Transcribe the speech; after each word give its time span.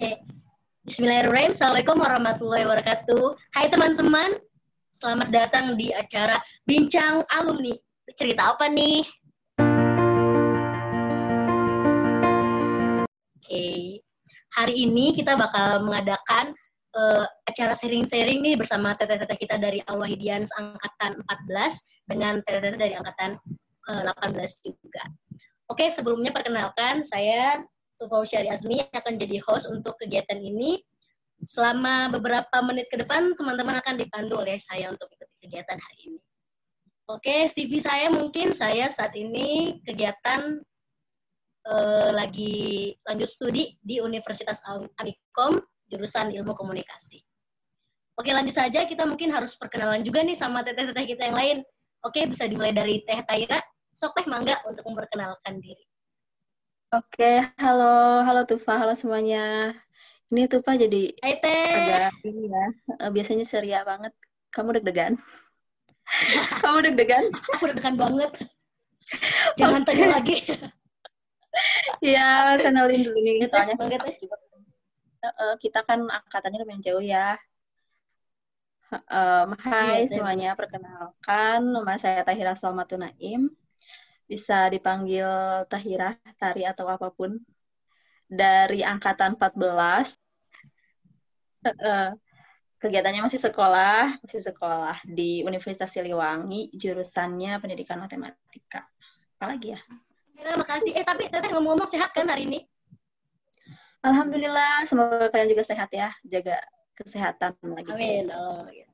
Bismillahirrahmanirrahim. 0.00 1.52
Assalamualaikum 1.52 1.96
warahmatullahi 2.00 2.64
wabarakatuh. 2.64 3.36
Hai 3.52 3.68
teman-teman. 3.68 4.32
Selamat 4.96 5.28
datang 5.28 5.76
di 5.76 5.92
acara 5.92 6.40
Bincang 6.64 7.20
Alumni. 7.28 7.76
Cerita 8.16 8.56
apa 8.56 8.64
nih? 8.72 9.04
Oke. 13.44 14.00
Hari 14.56 14.74
ini 14.88 15.12
kita 15.12 15.36
bakal 15.36 15.84
mengadakan 15.84 16.56
uh, 16.96 17.28
acara 17.44 17.76
sharing-sharing 17.76 18.40
nih 18.40 18.56
bersama 18.56 18.96
teteh-teteh 18.96 19.36
kita 19.36 19.60
dari 19.60 19.84
Al-Wahidians 19.84 20.48
angkatan 20.56 21.20
14 21.28 22.08
dengan 22.08 22.40
teteh-teteh 22.48 22.80
dari 22.80 22.94
angkatan 22.96 23.36
uh, 23.92 24.16
18 24.16 24.32
juga. 24.64 25.04
Oke, 25.68 25.92
sebelumnya 25.92 26.32
perkenalkan 26.32 27.04
saya 27.04 27.60
Tufau 28.00 28.24
Syari 28.24 28.48
Azmi 28.48 28.80
akan 28.80 29.20
jadi 29.20 29.36
host 29.44 29.68
untuk 29.68 30.00
kegiatan 30.00 30.40
ini. 30.40 30.80
Selama 31.44 32.08
beberapa 32.08 32.64
menit 32.64 32.88
ke 32.88 32.96
depan, 32.96 33.36
teman-teman 33.36 33.76
akan 33.84 34.00
dipandu 34.00 34.40
oleh 34.40 34.56
saya 34.60 34.88
untuk 34.88 35.08
ikuti 35.12 35.36
kegiatan 35.44 35.76
hari 35.76 35.98
ini. 36.08 36.20
Oke, 37.12 37.52
CV 37.52 37.80
saya 37.80 38.08
mungkin 38.08 38.56
saya 38.56 38.88
saat 38.88 39.12
ini 39.16 39.80
kegiatan 39.84 40.62
eh, 41.68 42.10
lagi 42.12 42.92
lanjut 43.04 43.28
studi 43.28 43.76
di 43.84 44.00
Universitas 44.00 44.64
Amikom, 44.96 45.60
jurusan 45.90 46.32
Ilmu 46.32 46.56
Komunikasi. 46.56 47.20
Oke, 48.16 48.30
lanjut 48.36 48.52
saja. 48.52 48.84
Kita 48.84 49.08
mungkin 49.08 49.32
harus 49.32 49.56
perkenalan 49.56 50.04
juga 50.04 50.20
nih 50.20 50.36
sama 50.36 50.60
teteh-teteh 50.60 51.16
kita 51.16 51.32
yang 51.32 51.36
lain. 51.36 51.56
Oke, 52.04 52.24
bisa 52.28 52.44
dimulai 52.44 52.72
dari 52.72 53.00
Teh 53.04 53.20
Taira. 53.24 53.60
Sok 53.96 54.20
Teh 54.20 54.26
Mangga 54.28 54.60
untuk 54.68 54.84
memperkenalkan 54.88 55.56
diri. 55.60 55.89
Oke, 56.90 57.38
halo, 57.54 57.86
halo 58.26 58.42
Tufa, 58.50 58.74
halo 58.74 58.98
semuanya. 58.98 59.70
Ini 60.26 60.50
Tufa 60.50 60.74
jadi 60.74 61.14
Hai 61.22 61.38
agak 61.38 62.18
ini 62.26 62.50
ya, 62.50 62.66
eh, 62.98 63.10
biasanya 63.14 63.46
ceria 63.46 63.86
banget. 63.86 64.10
Kamu 64.50 64.74
deg-degan? 64.74 65.14
Kamu 66.66 66.82
deg-degan? 66.82 67.30
Aku 67.30 67.70
deg-degan 67.70 67.94
banget. 67.94 68.30
Jangan 69.62 69.86
tanya 69.86 70.18
lagi. 70.18 70.36
Iya, 72.02 72.58
kenalin 72.62 73.02
dulu 73.06 73.18
nih, 73.26 73.42
soalnya 73.50 73.74
banget, 73.74 74.00
juga, 74.22 74.38
uh, 75.26 75.54
kita 75.58 75.82
kan 75.82 75.98
angkatannya 76.06 76.62
lumayan 76.62 76.82
jauh 76.82 77.02
ya. 77.02 77.34
Um, 79.10 79.58
hai 79.62 80.06
semuanya, 80.06 80.54
perkenalkan 80.54 81.58
nama 81.74 81.98
saya 81.98 82.22
Tahira 82.22 82.54
Salmatun 82.54 83.02
Naim. 83.02 83.50
Bisa 84.30 84.70
dipanggil 84.70 85.26
Tahira, 85.66 86.14
Tari 86.38 86.62
atau 86.62 86.86
apa 86.86 87.10
pun. 87.10 87.34
Dari 88.30 88.86
angkatan 88.86 89.34
14. 89.34 90.14
Eh, 91.66 91.74
eh, 91.74 92.10
kegiatannya 92.78 93.26
masih 93.26 93.42
sekolah, 93.42 94.22
masih 94.22 94.40
sekolah 94.46 95.02
di 95.02 95.42
Universitas 95.42 95.90
Siliwangi, 95.90 96.70
jurusannya 96.78 97.58
Pendidikan 97.58 97.98
Matematika. 97.98 98.86
Apalagi 99.34 99.74
ya? 99.74 99.80
Terima 100.38 100.62
makasih. 100.62 100.94
Eh 100.94 101.04
tapi 101.04 101.26
Teteh 101.26 101.50
ngomong-ngomong 101.50 101.90
sehat 101.90 102.14
kan 102.14 102.30
hari 102.30 102.46
ini? 102.46 102.60
Alhamdulillah, 104.00 104.88
semoga 104.88 105.28
kalian 105.28 105.52
juga 105.52 105.64
sehat 105.66 105.92
ya, 105.92 106.08
jaga 106.24 106.56
kesehatan 106.96 107.52
lagi. 107.60 107.90
Amin. 107.92 108.32
Oh, 108.32 108.64
iya. 108.72 108.88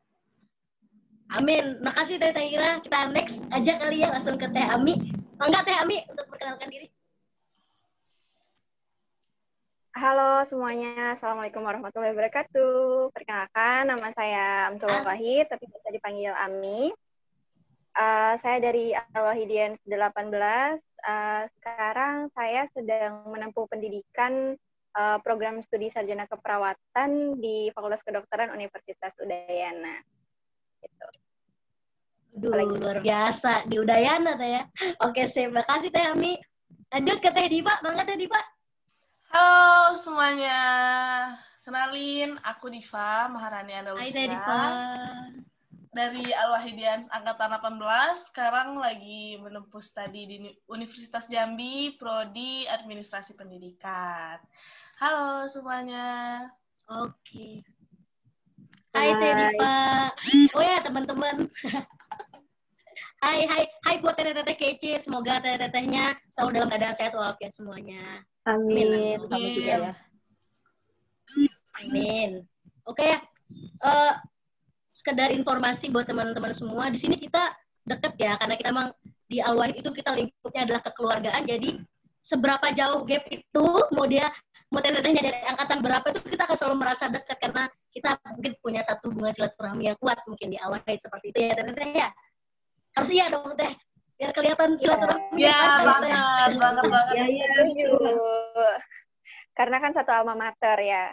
Amin. 1.34 1.78
Makasih 1.82 2.18
Teh 2.18 2.34
Tahira. 2.34 2.82
Kita 2.82 3.10
next 3.10 3.42
aja 3.50 3.72
kali 3.78 4.02
ya 4.02 4.10
langsung 4.14 4.38
ke 4.38 4.46
Teh 4.50 4.66
Ami. 4.66 5.25
Mangga 5.36 5.60
Teh 5.68 5.76
Ami 5.76 6.00
untuk 6.08 6.24
perkenalkan 6.32 6.72
diri. 6.72 6.88
Halo 9.92 10.44
semuanya, 10.48 11.12
Assalamualaikum 11.12 11.60
warahmatullahi 11.60 12.16
wabarakatuh. 12.16 13.12
Perkenalkan, 13.12 13.84
nama 13.84 14.08
saya 14.16 14.72
Amtul 14.72 14.92
Ah. 14.92 15.04
Wahid, 15.04 15.44
tapi 15.52 15.68
bisa 15.68 15.92
dipanggil 15.92 16.32
Ami. 16.32 16.88
Eh, 17.96 18.34
saya 18.40 18.60
dari 18.64 18.96
Al-Wahidians 18.96 19.76
18. 19.84 20.80
Eh, 21.04 21.42
sekarang 21.60 22.32
saya 22.32 22.64
sedang 22.72 23.28
menempuh 23.28 23.68
pendidikan 23.68 24.56
eh, 24.96 25.18
program 25.20 25.60
studi 25.60 25.92
sarjana 25.92 26.24
keperawatan 26.24 27.36
di 27.36 27.68
Fakultas 27.76 28.00
Kedokteran 28.00 28.56
Universitas 28.56 29.12
Udayana. 29.20 30.00
Gitu. 30.80 31.25
Aduh, 32.36 32.52
Apalagi? 32.52 32.76
luar 32.76 32.98
biasa 33.00 33.64
di 33.64 33.80
Udayana 33.80 34.36
Teh 34.36 34.60
ya. 34.60 34.62
Oke, 35.08 35.24
sip. 35.24 35.48
Makasih 35.56 35.88
Teh 35.88 36.04
Ami. 36.04 36.36
Lanjut 36.92 37.24
ke 37.24 37.32
Teh 37.32 37.48
Diva. 37.48 37.80
Mangga 37.80 38.04
Teh 38.04 38.20
Diva. 38.20 38.36
Halo 39.32 39.96
semuanya, 39.96 40.60
kenalin 41.64 42.36
aku 42.44 42.68
Diva 42.68 43.32
Maharani 43.32 43.72
Hai 43.72 44.12
Teh 44.12 44.28
Diva. 44.28 44.52
Andalusia 44.52 45.44
dari 45.96 46.28
Al-Wahidians 46.28 47.08
Angkatan 47.08 47.56
18. 47.56 48.28
Sekarang 48.28 48.76
lagi 48.76 49.40
menempuh 49.40 49.80
studi 49.80 50.28
di 50.28 50.36
Universitas 50.68 51.24
Jambi, 51.32 51.96
Prodi 51.96 52.68
Administrasi 52.68 53.32
Pendidikan. 53.32 54.36
Halo 55.00 55.48
semuanya. 55.48 56.44
Oke. 56.84 57.64
Hai 58.92 59.08
Teh. 59.16 59.32
Diva. 59.32 59.76
Oh 60.52 60.60
ya 60.60 60.84
teman-teman. 60.84 61.48
Hai, 63.16 63.48
hai, 63.48 63.64
hai 63.88 63.96
buat 64.04 64.12
teteh-teteh 64.12 64.56
kece. 64.56 64.92
Semoga 65.08 65.40
teteh-tetehnya 65.40 66.16
selalu 66.28 66.50
dalam 66.60 66.68
keadaan 66.68 66.96
sehat 66.96 67.12
walafiat 67.16 67.52
semuanya. 67.56 68.20
Amin, 68.44 69.18
Amin. 69.18 69.18
kamu 69.26 69.48
juga 69.56 69.72
ya. 69.72 69.92
Amin. 71.80 72.30
Oke 72.86 73.04
ya. 73.08 73.18
Eh, 73.82 74.12
sekedar 74.92 75.32
informasi 75.32 75.88
buat 75.88 76.04
teman-teman 76.04 76.52
semua. 76.52 76.92
Di 76.92 77.00
sini 77.00 77.16
kita 77.16 77.56
deket 77.88 78.14
ya, 78.20 78.36
karena 78.36 78.54
kita 78.54 78.68
emang 78.70 78.88
di 79.26 79.42
Alwahid 79.42 79.80
itu 79.80 79.90
kita 79.90 80.14
lingkupnya 80.14 80.62
adalah 80.68 80.82
kekeluargaan. 80.84 81.42
Jadi 81.48 81.80
seberapa 82.20 82.68
jauh 82.76 83.02
gap 83.08 83.24
itu, 83.32 83.66
mau 83.96 84.06
dia 84.06 84.28
mau 84.66 84.82
teteh-tetehnya 84.82 85.22
dari 85.22 85.38
angkatan 85.46 85.78
berapa 85.78 86.06
itu 86.10 86.20
kita 86.26 86.42
akan 86.42 86.56
selalu 86.58 86.76
merasa 86.82 87.06
dekat 87.06 87.38
karena 87.38 87.70
kita 87.94 88.18
mungkin 88.34 88.52
punya 88.58 88.82
satu 88.82 89.14
hubungan 89.14 89.30
silaturahmi 89.30 89.88
yang 89.88 89.98
kuat 90.02 90.18
mungkin 90.26 90.50
di 90.50 90.58
Alwahid 90.58 90.98
seperti 90.98 91.26
itu 91.30 91.38
ya 91.38 91.54
teteh 91.54 91.90
ya. 91.94 92.08
Harus 92.96 93.10
iya 93.12 93.28
dong 93.28 93.52
teh, 93.54 93.72
biar 94.16 94.32
kelihatan 94.32 94.68
Iya. 94.74 94.80
silaturahmi. 94.80 95.36
Ya 95.36 95.52
Teh. 95.52 95.84
banget, 95.84 96.50
banget 96.56 96.84
banget. 96.88 97.14
Ya, 97.14 97.24
ya. 97.28 97.44
Setuju. 97.52 97.88
Karena 99.52 99.76
kan 99.80 99.92
satu 99.92 100.10
alma 100.12 100.32
mater 100.32 100.78
ya. 100.80 101.04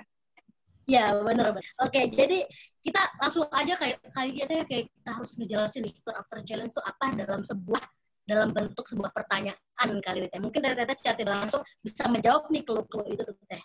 Ya 0.84 1.12
benar 1.16 1.56
benar. 1.56 1.64
Oke, 1.80 2.08
jadi 2.12 2.44
kita 2.84 3.00
langsung 3.20 3.48
aja 3.52 3.76
kayak 3.76 4.04
kali 4.12 4.36
aja 4.40 4.64
kayak 4.68 4.92
kita 4.92 5.10
harus 5.16 5.32
ngejelasin 5.40 5.88
nih 5.88 5.96
after 6.12 6.40
challenge 6.44 6.72
itu 6.76 6.84
apa 6.84 7.06
dalam 7.16 7.40
sebuah 7.40 7.84
dalam 8.24 8.52
bentuk 8.52 8.88
sebuah 8.88 9.12
pertanyaan 9.12 9.60
kali 10.04 10.24
ini. 10.24 10.28
teh. 10.28 10.40
Mungkin 10.40 10.60
dari 10.60 10.76
teteh 10.76 10.96
secara 11.00 11.16
tidak 11.20 11.36
langsung 11.48 11.64
bisa 11.80 12.04
menjawab 12.08 12.48
nih 12.48 12.64
clue-clue 12.64 13.08
itu 13.12 13.24
tuh 13.24 13.36
teh. 13.48 13.64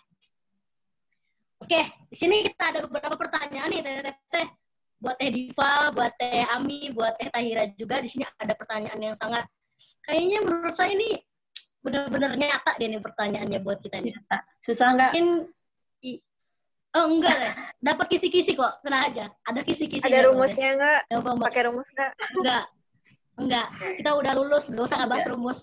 Oke, 1.59 1.81
di 2.07 2.15
sini 2.15 2.43
kita 2.47 2.71
ada 2.71 2.79
beberapa 2.87 3.15
pertanyaan 3.15 3.67
nih 3.67 3.79
teteh 3.83 4.03
teteh 4.31 4.47
buat 4.99 5.15
teh 5.15 5.31
Diva, 5.31 5.95
buat 5.95 6.11
teh 6.19 6.43
Ami, 6.51 6.91
buat 6.91 7.15
teh 7.15 7.31
Tahira 7.31 7.63
juga 7.79 8.03
di 8.03 8.11
sini 8.11 8.27
ada 8.27 8.51
pertanyaan 8.53 8.99
yang 8.99 9.15
sangat 9.15 9.47
kayaknya 10.03 10.43
menurut 10.43 10.75
saya 10.75 10.91
ini 10.91 11.15
benar-benar 11.79 12.35
nyata 12.35 12.75
deh 12.75 12.87
nih 12.91 12.99
pertanyaannya 12.99 13.59
buat 13.63 13.79
kita 13.79 14.03
nih. 14.03 14.13
Susah 14.63 14.91
nggak? 14.95 15.11
mungkin 15.15 15.27
oh 16.89 17.05
enggak 17.05 17.35
deh 17.37 17.53
dapat 17.79 18.05
kisi-kisi 18.11 18.59
kok 18.59 18.83
tenang 18.83 19.03
aja. 19.07 19.25
Ada 19.47 19.63
kisi-kisi 19.63 20.03
Ada 20.03 20.27
rumusnya 20.27 20.75
nggak? 20.75 20.99
Gampang 21.07 21.37
banget. 21.39 21.47
Pakai 21.47 21.61
rumus 21.71 21.87
nggak? 21.95 22.11
enggak. 22.35 22.63
Enggak. 23.39 23.67
Kita 23.95 24.09
udah 24.19 24.31
lulus 24.35 24.67
gak 24.67 24.83
usah 24.83 24.97
ngebahas 24.99 25.25
rumus. 25.31 25.59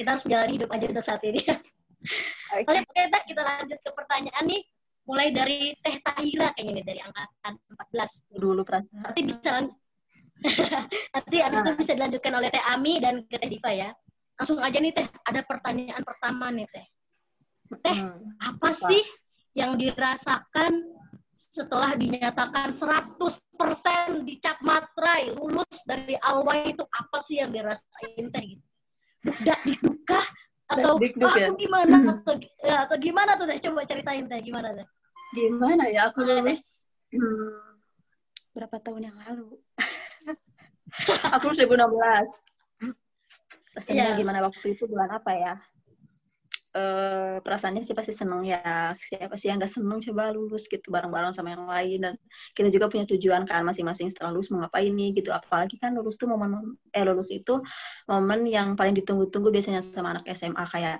Kita 0.00 0.08
harus 0.16 0.24
menjalani 0.24 0.52
hidup 0.56 0.70
aja 0.72 0.86
untuk 0.88 1.04
saat 1.04 1.22
ini. 1.28 1.42
Oke. 2.52 2.66
oke 2.66 2.82
kita 2.98 3.18
kita 3.30 3.40
lanjut 3.46 3.78
ke 3.78 3.90
pertanyaan 3.94 4.44
nih 4.44 4.66
mulai 5.02 5.28
dari 5.30 5.74
Teh 5.78 5.98
Tahira 5.98 6.54
kayaknya 6.54 6.72
nih 6.78 6.84
dari 6.86 7.00
angkatan 7.02 7.52
14 7.90 8.38
Dulu 8.38 8.62
perasaan. 8.62 9.02
nanti 9.02 9.20
bisa 9.26 9.50
nanti 11.14 11.36
habis 11.38 11.60
itu 11.60 11.70
bisa 11.78 11.92
dilanjutkan 11.94 12.32
oleh 12.34 12.48
Teh 12.50 12.64
Ami 12.66 12.98
dan 12.98 13.22
ke 13.26 13.38
Teh 13.38 13.50
Diva 13.50 13.70
ya 13.70 13.90
langsung 14.36 14.58
aja 14.58 14.78
nih 14.78 14.90
Teh 14.90 15.06
ada 15.22 15.40
pertanyaan 15.42 16.02
pertama 16.02 16.50
nih 16.50 16.66
Teh 16.70 16.86
Teh, 17.80 17.96
Hmm. 17.96 18.36
apa 18.36 18.76
sih 18.76 19.00
yang 19.56 19.80
dirasakan 19.80 20.92
setelah 21.32 21.96
dinyatakan 21.96 22.76
100% 22.76 23.32
dicap 24.22 24.60
matrai 24.60 25.32
lulus 25.32 25.80
dari 25.82 26.12
Alwa 26.20 26.52
itu 26.62 26.84
apa 26.84 27.18
sih 27.24 27.40
yang 27.40 27.48
dirasain 27.48 28.28
teh 28.28 28.44
gitu? 28.44 28.66
Dak 29.40 29.64
dikduka 29.64 30.20
atau 30.72 30.96
Dak-dikduk 30.96 31.32
ya? 31.36 31.46
atau 31.48 31.56
gimana 31.60 31.96
atau, 32.16 32.34
ya, 32.64 32.76
atau 32.88 32.96
gimana 32.96 33.30
tuh 33.36 33.46
teh 33.48 33.58
coba 33.68 33.80
ceritain 33.84 34.24
teh 34.26 34.40
gimana 34.40 34.68
teh? 34.72 34.86
Gimana 35.32 35.84
ya? 35.88 36.00
Aku 36.12 36.24
lulus 36.24 36.84
hmm, 37.12 37.80
berapa 38.56 38.76
tahun 38.80 39.12
yang 39.12 39.16
lalu? 39.16 39.60
aku 41.36 41.44
lulus 41.52 41.60
2016. 41.64 42.52
Rasanya 43.72 44.12
Iya. 44.12 44.18
gimana 44.20 44.44
waktu 44.44 44.76
itu 44.76 44.84
bulan 44.84 45.08
apa 45.08 45.32
ya? 45.32 45.54
Uh, 46.72 47.36
perasaannya 47.44 47.84
sih 47.84 47.94
pasti 47.96 48.12
seneng 48.16 48.42
ya. 48.48 48.92
Siapa 48.96 49.36
sih 49.36 49.52
yang 49.52 49.60
gak 49.60 49.72
seneng? 49.72 50.00
Coba 50.00 50.32
lulus 50.32 50.66
gitu 50.68 50.88
bareng-bareng 50.88 51.32
sama 51.36 51.52
yang 51.54 51.64
lain. 51.68 51.98
Dan 52.00 52.14
kita 52.56 52.68
juga 52.72 52.88
punya 52.88 53.04
tujuan 53.08 53.44
kan 53.44 53.62
masing-masing 53.64 54.08
setelah 54.12 54.32
lulus 54.32 54.48
mau 54.52 54.64
ngapain 54.64 54.92
nih 54.92 55.20
gitu. 55.20 55.30
Apalagi 55.30 55.76
kan 55.78 55.92
lulus 55.92 56.16
tuh 56.16 56.28
momen 56.28 56.76
eh 56.92 57.04
lulus 57.04 57.28
itu 57.32 57.60
momen 58.08 58.48
yang 58.48 58.74
paling 58.74 58.96
ditunggu-tunggu 58.96 59.52
biasanya 59.52 59.84
sama 59.84 60.18
anak 60.18 60.24
SMA 60.32 60.64
kayak 60.68 60.96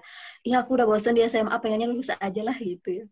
iya 0.47 0.63
aku 0.63 0.77
udah 0.77 0.87
bosen 0.89 1.17
di 1.17 1.25
SMA 1.27 1.57
pengennya 1.59 1.89
lulus 1.89 2.13
aja 2.13 2.43
lah 2.45 2.57
gitu 2.61 3.03
ya. 3.03 3.05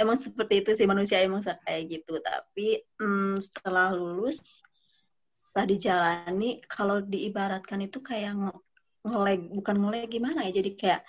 Emang 0.00 0.16
seperti 0.16 0.64
itu 0.64 0.70
sih 0.76 0.86
manusia 0.88 1.20
emang 1.20 1.44
kayak 1.44 1.82
gitu. 1.88 2.20
Tapi 2.20 2.84
hmm, 3.00 3.40
setelah 3.40 3.92
lulus 3.92 4.40
setelah 5.48 5.66
dijalani 5.70 6.58
kalau 6.66 6.98
diibaratkan 6.98 7.78
itu 7.86 8.02
kayak 8.02 8.34
ngeleg 9.04 9.40
bukan 9.52 9.76
ngeleg 9.76 10.08
gimana 10.08 10.48
ya? 10.48 10.58
Jadi 10.58 10.70
kayak 10.74 11.04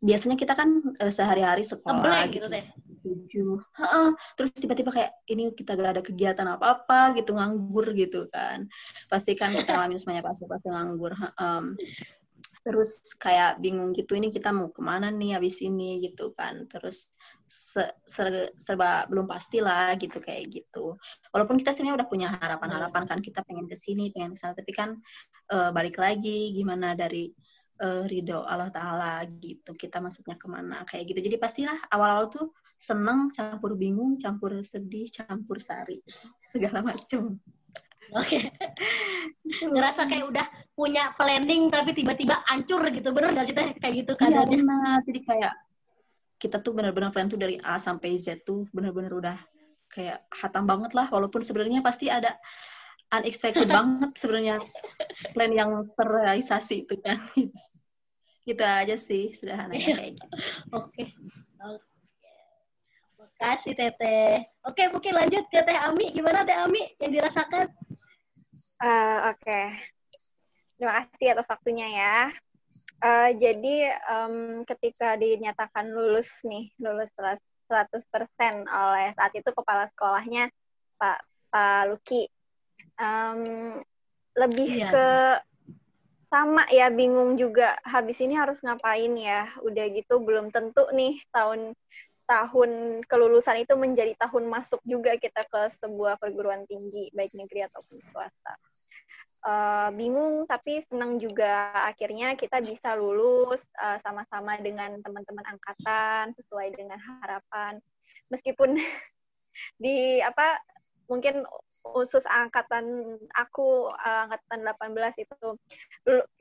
biasanya 0.00 0.36
kita 0.40 0.56
kan 0.56 0.80
uh, 0.80 1.12
sehari-hari 1.12 1.62
sekolah 1.62 2.00
Ngeblek 2.00 2.28
gitu 2.40 2.46
teh? 2.48 2.64
Tujuh. 3.06 3.60
Terus 4.34 4.50
tiba-tiba 4.56 4.90
kayak 4.90 5.12
ini 5.30 5.52
kita 5.54 5.78
gak 5.78 5.92
ada 5.98 6.02
kegiatan 6.02 6.48
apa-apa 6.48 7.14
gitu 7.20 7.36
nganggur 7.36 7.92
gitu 7.94 8.26
kan. 8.32 8.66
Pasti 9.06 9.36
kan 9.38 9.54
kita 9.54 9.76
alami 9.76 10.00
semuanya 10.00 10.24
pasti 10.26 10.48
pasti 10.48 10.72
nganggur 10.72 11.14
um, 11.38 11.76
terus 12.66 12.98
kayak 13.22 13.62
bingung 13.62 13.94
gitu 13.94 14.18
ini 14.18 14.34
kita 14.34 14.50
mau 14.50 14.74
ke 14.74 14.82
mana 14.82 15.06
nih 15.14 15.38
habis 15.38 15.62
ini? 15.62 16.02
gitu 16.02 16.34
kan. 16.34 16.66
Terus 16.66 17.06
se 17.46 17.78
ser 18.10 18.50
serba 18.58 19.06
belum 19.06 19.30
pasti 19.30 19.62
lah 19.62 19.94
gitu 19.94 20.18
kayak 20.18 20.50
gitu. 20.50 20.98
Walaupun 21.30 21.62
kita 21.62 21.70
sebenarnya 21.70 22.02
udah 22.02 22.08
punya 22.10 22.28
harapan-harapan 22.34 23.06
kan 23.06 23.18
kita 23.22 23.46
pengen 23.46 23.70
ke 23.70 23.78
sini 23.78 24.10
pengen 24.10 24.34
ke 24.34 24.38
sana 24.42 24.58
tapi 24.58 24.74
kan 24.74 24.98
uh, 25.54 25.70
balik 25.70 25.94
lagi 26.00 26.50
gimana 26.58 26.98
dari 26.98 27.30
uh, 27.80 28.04
ridho 28.08 28.44
Allah 28.44 28.72
Ta'ala 28.72 29.24
gitu 29.40 29.76
kita 29.76 30.00
maksudnya 30.00 30.36
ke 30.36 30.46
mana 30.48 30.84
kayak 30.88 31.12
gitu 31.12 31.20
jadi 31.26 31.36
pastilah 31.36 31.78
awal-awal 31.92 32.28
tuh 32.28 32.46
seneng 32.76 33.32
campur 33.32 33.76
bingung 33.76 34.20
campur 34.20 34.60
sedih 34.60 35.08
campur 35.08 35.60
sari 35.60 36.00
segala 36.52 36.84
macem 36.84 37.40
Oke. 38.14 38.38
Okay. 38.38 39.66
Ngerasa 39.74 40.06
kayak 40.06 40.30
udah 40.30 40.46
punya 40.78 41.10
planning 41.18 41.74
tapi 41.74 41.90
tiba-tiba 41.90 42.38
hancur 42.46 42.86
gitu. 42.94 43.10
Bener 43.10 43.34
gak 43.34 43.50
sih 43.50 43.56
teh 43.56 43.74
kayak 43.82 43.94
gitu 44.06 44.12
kan? 44.14 44.30
Iya 44.30 44.46
benar. 44.46 45.02
Jadi 45.02 45.20
kayak 45.26 45.54
kita 46.38 46.62
tuh 46.62 46.70
benar-benar 46.76 47.10
plan 47.10 47.26
tuh 47.26 47.40
dari 47.40 47.58
A 47.58 47.82
sampai 47.82 48.14
Z 48.14 48.46
tuh 48.46 48.70
benar-benar 48.70 49.10
udah 49.10 49.38
kayak 49.90 50.22
hatam 50.30 50.70
banget 50.70 50.94
lah. 50.94 51.10
Walaupun 51.10 51.42
sebenarnya 51.42 51.82
pasti 51.82 52.06
ada 52.06 52.38
unexpected 53.22 53.68
banget 53.68 54.10
sebenarnya 54.18 54.56
plan 55.32 55.52
yang 55.52 55.70
terrealisasi 55.96 56.84
itu 56.84 56.94
kan 57.00 57.18
gitu 58.46 58.62
aja 58.62 58.94
sih 58.94 59.34
sederhananya 59.34 59.82
iya. 59.82 59.96
kayak 59.98 60.12
gitu. 60.14 60.28
Oke. 60.72 60.90
Okay. 60.94 61.08
makasih 63.26 63.76
teteh 63.76 64.48
oke 64.64 64.80
mungkin 64.96 65.12
lanjut 65.12 65.44
ke 65.50 65.60
teh 65.60 65.76
Ami. 65.76 66.14
Gimana 66.14 66.46
teh 66.46 66.56
Ami 66.56 66.94
yang 67.02 67.12
dirasakan? 67.12 67.68
Uh, 68.80 69.34
oke. 69.34 69.42
Okay. 69.42 69.66
terima 70.76 71.04
kasih 71.04 71.26
atas 71.34 71.48
waktunya 71.50 71.88
ya. 71.90 72.16
Uh, 73.02 73.30
jadi 73.36 73.92
um, 74.08 74.64
ketika 74.64 75.20
dinyatakan 75.20 75.92
lulus 75.92 76.40
nih 76.48 76.72
lulus 76.80 77.12
100% 77.18 77.92
oleh 78.64 79.12
saat 79.12 79.32
itu 79.36 79.50
kepala 79.52 79.84
sekolahnya 79.90 80.48
Pak 80.96 81.18
Pak 81.52 81.82
Luki 81.92 82.24
um, 83.00 83.80
lebih 84.36 84.70
iya. 84.84 84.90
ke 84.92 85.08
sama 86.28 86.66
ya 86.68 86.92
bingung 86.92 87.38
juga. 87.38 87.78
Habis 87.86 88.20
ini 88.20 88.36
harus 88.36 88.60
ngapain 88.60 89.12
ya? 89.16 89.48
Udah 89.62 89.86
gitu 89.90 90.20
belum 90.20 90.52
tentu 90.52 90.84
nih 90.92 91.22
tahun 91.32 91.72
tahun 92.26 93.02
kelulusan 93.06 93.62
itu 93.62 93.78
menjadi 93.78 94.18
tahun 94.18 94.50
masuk 94.50 94.82
juga 94.82 95.14
kita 95.14 95.46
ke 95.46 95.70
sebuah 95.78 96.18
perguruan 96.18 96.66
tinggi 96.66 97.08
baik 97.14 97.32
negeri 97.32 97.70
ataupun 97.70 98.02
swasta. 98.10 98.54
Uh, 99.46 99.94
bingung 99.94 100.42
tapi 100.50 100.82
senang 100.82 101.22
juga. 101.22 101.70
Akhirnya 101.86 102.34
kita 102.34 102.58
bisa 102.58 102.98
lulus 102.98 103.62
uh, 103.78 103.96
sama-sama 104.02 104.58
dengan 104.58 104.98
teman-teman 105.00 105.46
angkatan 105.46 106.34
sesuai 106.34 106.74
dengan 106.74 106.98
harapan. 106.98 107.78
Meskipun 108.26 108.74
di 109.82 110.18
apa 110.18 110.58
mungkin 111.06 111.46
khusus 111.94 112.24
angkatan 112.26 113.16
aku 113.34 113.90
uh, 113.90 114.26
angkatan 114.26 114.64
18 114.64 115.24
itu. 115.24 115.48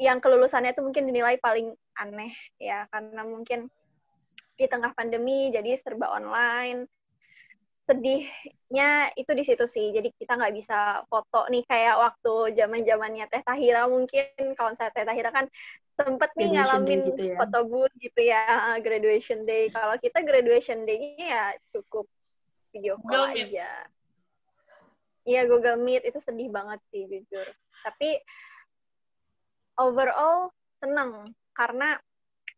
Yang 0.02 0.18
kelulusannya 0.22 0.72
itu 0.74 0.82
mungkin 0.82 1.06
dinilai 1.10 1.38
paling 1.42 1.74
aneh 1.98 2.34
ya. 2.58 2.86
Karena 2.90 3.22
mungkin 3.26 3.68
di 4.56 4.66
tengah 4.66 4.96
pandemi 4.96 5.52
jadi 5.52 5.76
serba 5.76 6.10
online. 6.16 6.88
Sedihnya 7.86 9.14
itu 9.14 9.32
di 9.36 9.44
situ 9.46 9.66
sih. 9.70 9.94
Jadi 9.94 10.10
kita 10.18 10.38
nggak 10.40 10.56
bisa 10.58 11.06
foto 11.06 11.46
nih 11.54 11.62
kayak 11.70 11.96
waktu 12.02 12.34
zaman 12.58 12.82
zamannya 12.82 13.26
Teh 13.30 13.44
Tahira 13.46 13.86
mungkin. 13.86 14.58
Kalau 14.58 14.74
saya 14.74 14.90
Teh 14.90 15.06
Tahira 15.06 15.30
kan 15.30 15.46
sempet 15.96 16.34
nih 16.36 16.60
ngalamin 16.60 17.00
gitu 17.14 17.24
ya. 17.32 17.38
foto 17.40 17.60
booth 17.70 17.94
gitu 18.02 18.22
ya. 18.26 18.44
Graduation 18.86 19.46
day. 19.46 19.70
Kalau 19.70 19.96
kita 20.02 20.26
graduation 20.26 20.84
day-nya 20.84 21.26
ya 21.26 21.46
cukup 21.72 22.10
video 22.76 23.00
call 23.00 23.32
Google 23.32 23.48
aja 23.48 23.95
Iya 25.26 25.50
Google 25.50 25.82
Meet 25.82 26.06
itu 26.06 26.22
sedih 26.22 26.54
banget 26.54 26.80
sih 26.94 27.10
jujur. 27.10 27.48
Tapi 27.82 28.22
overall 29.82 30.54
seneng 30.78 31.34
karena 31.58 31.98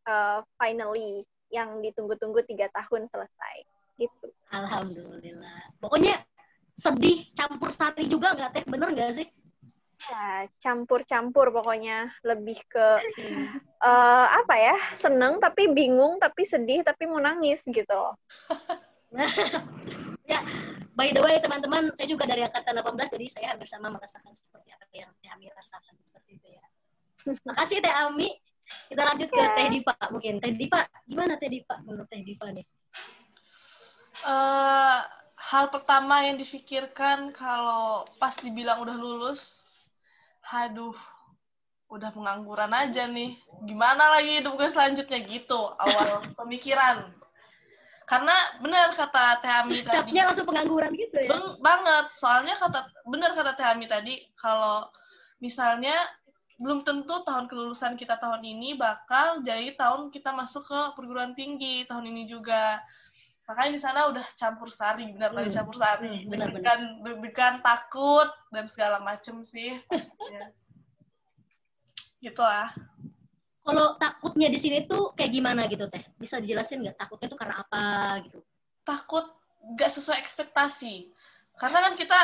uh, 0.04 0.44
finally 0.60 1.24
yang 1.48 1.80
ditunggu-tunggu 1.80 2.44
tiga 2.44 2.68
tahun 2.76 3.08
selesai 3.08 3.56
gitu. 3.98 4.28
Alhamdulillah. 4.52 5.80
Pokoknya 5.80 6.22
sedih 6.78 7.26
campur 7.34 7.72
sari 7.74 8.06
juga 8.06 8.36
nggak 8.36 8.52
teh 8.54 8.64
bener 8.68 8.92
nggak 8.94 9.14
sih? 9.16 9.28
Ya, 9.98 10.46
campur-campur 10.62 11.50
pokoknya 11.50 12.14
lebih 12.22 12.62
ke 12.70 12.88
uh, 13.82 14.26
apa 14.30 14.56
ya 14.56 14.78
seneng 14.94 15.42
tapi 15.42 15.74
bingung 15.74 16.22
tapi 16.22 16.46
sedih 16.46 16.86
tapi 16.86 17.10
mau 17.10 17.18
nangis 17.18 17.66
gitu. 17.66 18.14
ya 20.32 20.40
by 20.98 21.14
the 21.14 21.22
way 21.22 21.38
teman-teman 21.38 21.94
saya 21.94 22.10
juga 22.10 22.26
dari 22.26 22.42
angkatan 22.42 22.82
18 22.82 23.14
jadi 23.14 23.26
saya 23.30 23.48
hampir 23.54 23.70
sama 23.70 23.94
merasakan 23.94 24.34
seperti 24.34 24.74
apa 24.74 24.86
yang 24.98 25.14
Teh 25.22 25.30
Ami 25.30 25.46
rasakan 25.54 25.94
seperti 26.02 26.42
itu 26.42 26.48
ya. 26.50 26.66
Makasih 27.46 27.78
Teh 27.86 27.94
Ami. 27.94 28.34
Kita 28.90 29.02
lanjut 29.06 29.30
ke 29.30 29.44
Teh 29.54 29.68
Dipa 29.70 29.94
mungkin. 30.10 30.42
Teh 30.42 30.58
Dipa 30.58 30.90
gimana 31.06 31.38
Teh 31.38 31.54
Dipa 31.54 31.78
menurut 31.86 32.10
Teh 32.10 32.26
Dipa 32.26 32.50
nih? 32.50 32.66
Uh, 34.26 35.06
hal 35.38 35.70
pertama 35.70 36.26
yang 36.26 36.42
difikirkan 36.42 37.30
kalau 37.30 38.10
pas 38.18 38.34
dibilang 38.42 38.82
udah 38.82 38.98
lulus 38.98 39.62
haduh 40.42 40.98
udah 41.94 42.10
pengangguran 42.10 42.74
aja 42.74 43.06
nih. 43.06 43.38
Gimana 43.70 44.18
lagi 44.18 44.42
hidup 44.42 44.58
gue 44.58 44.74
selanjutnya? 44.74 45.22
Gitu 45.30 45.62
awal 45.78 46.26
pemikiran 46.42 47.14
karena 48.08 48.56
benar 48.64 48.96
kata 48.96 49.44
Teh 49.44 49.52
Ami 49.52 49.84
tadi. 49.84 50.00
Capnya 50.00 50.32
langsung 50.32 50.48
pengangguran 50.48 50.96
gitu 50.96 51.18
ya? 51.20 51.28
Beng, 51.28 51.60
banget. 51.60 52.06
Soalnya 52.16 52.56
kata 52.56 52.88
benar 53.04 53.36
kata 53.36 53.52
Teh 53.52 53.68
Ami 53.68 53.84
tadi 53.92 54.24
kalau 54.40 54.88
misalnya 55.44 56.08
belum 56.56 56.88
tentu 56.88 57.22
tahun 57.28 57.52
kelulusan 57.52 58.00
kita 58.00 58.16
tahun 58.18 58.48
ini 58.48 58.80
bakal 58.80 59.44
jadi 59.44 59.76
tahun 59.76 60.10
kita 60.10 60.32
masuk 60.34 60.66
ke 60.66 60.82
perguruan 60.96 61.36
tinggi 61.36 61.84
tahun 61.84 62.08
ini 62.08 62.32
juga. 62.32 62.80
Makanya 63.44 63.72
di 63.76 63.82
sana 63.84 64.00
udah 64.08 64.24
campur 64.40 64.72
sari 64.72 65.12
benar 65.12 65.36
hmm. 65.36 65.38
tadi 65.44 65.50
campur 65.52 65.76
sari. 65.76 66.24
Hmm, 66.24 66.32
benar, 66.32 66.48
deg-degan 66.56 67.60
deg 67.60 67.60
takut 67.60 68.32
dan 68.56 68.72
segala 68.72 69.04
macem 69.04 69.44
sih 69.44 69.84
pastinya. 69.92 70.48
Gitulah 72.24 72.72
kalau 73.68 74.00
takutnya 74.00 74.48
di 74.48 74.56
sini 74.56 74.88
tuh 74.88 75.12
kayak 75.12 75.32
gimana 75.36 75.68
gitu 75.68 75.92
teh? 75.92 76.00
Bisa 76.16 76.40
dijelasin 76.40 76.88
nggak 76.88 76.96
takutnya 77.04 77.28
tuh 77.28 77.40
karena 77.44 77.56
apa 77.68 77.84
gitu? 78.24 78.40
Takut 78.88 79.28
nggak 79.76 79.92
sesuai 79.92 80.24
ekspektasi. 80.24 81.12
Karena 81.58 81.90
kan 81.90 81.94
kita 82.00 82.22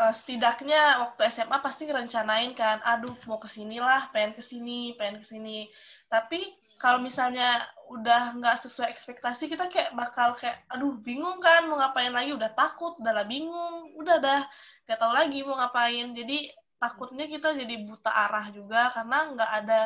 uh, 0.00 0.14
setidaknya 0.14 1.02
waktu 1.04 1.28
SMA 1.28 1.58
pasti 1.60 1.84
ngerencanain 1.84 2.56
kan, 2.56 2.80
aduh 2.86 3.12
mau 3.28 3.36
ke 3.36 3.50
sini 3.50 3.82
lah, 3.82 4.08
pengen 4.16 4.32
ke 4.32 4.40
sini, 4.40 4.96
pengen 4.96 5.20
ke 5.20 5.26
sini. 5.28 5.68
Tapi 6.08 6.56
kalau 6.78 7.02
misalnya 7.02 7.68
udah 7.90 8.38
nggak 8.38 8.56
sesuai 8.62 8.88
ekspektasi, 8.88 9.50
kita 9.50 9.66
kayak 9.66 9.92
bakal 9.98 10.32
kayak, 10.38 10.62
aduh 10.70 10.94
bingung 11.02 11.42
kan 11.42 11.66
mau 11.66 11.76
ngapain 11.82 12.14
lagi, 12.14 12.30
udah 12.32 12.54
takut, 12.54 12.94
udah 13.02 13.12
lah 13.12 13.26
bingung, 13.26 13.92
udah 13.98 14.16
dah 14.22 14.42
nggak 14.86 14.98
tahu 15.02 15.12
lagi 15.12 15.38
mau 15.42 15.58
ngapain. 15.58 16.14
Jadi 16.14 16.48
takutnya 16.78 17.26
kita 17.26 17.58
jadi 17.58 17.74
buta 17.82 18.14
arah 18.14 18.46
juga 18.54 18.94
karena 18.94 19.18
nggak 19.34 19.50
ada 19.66 19.80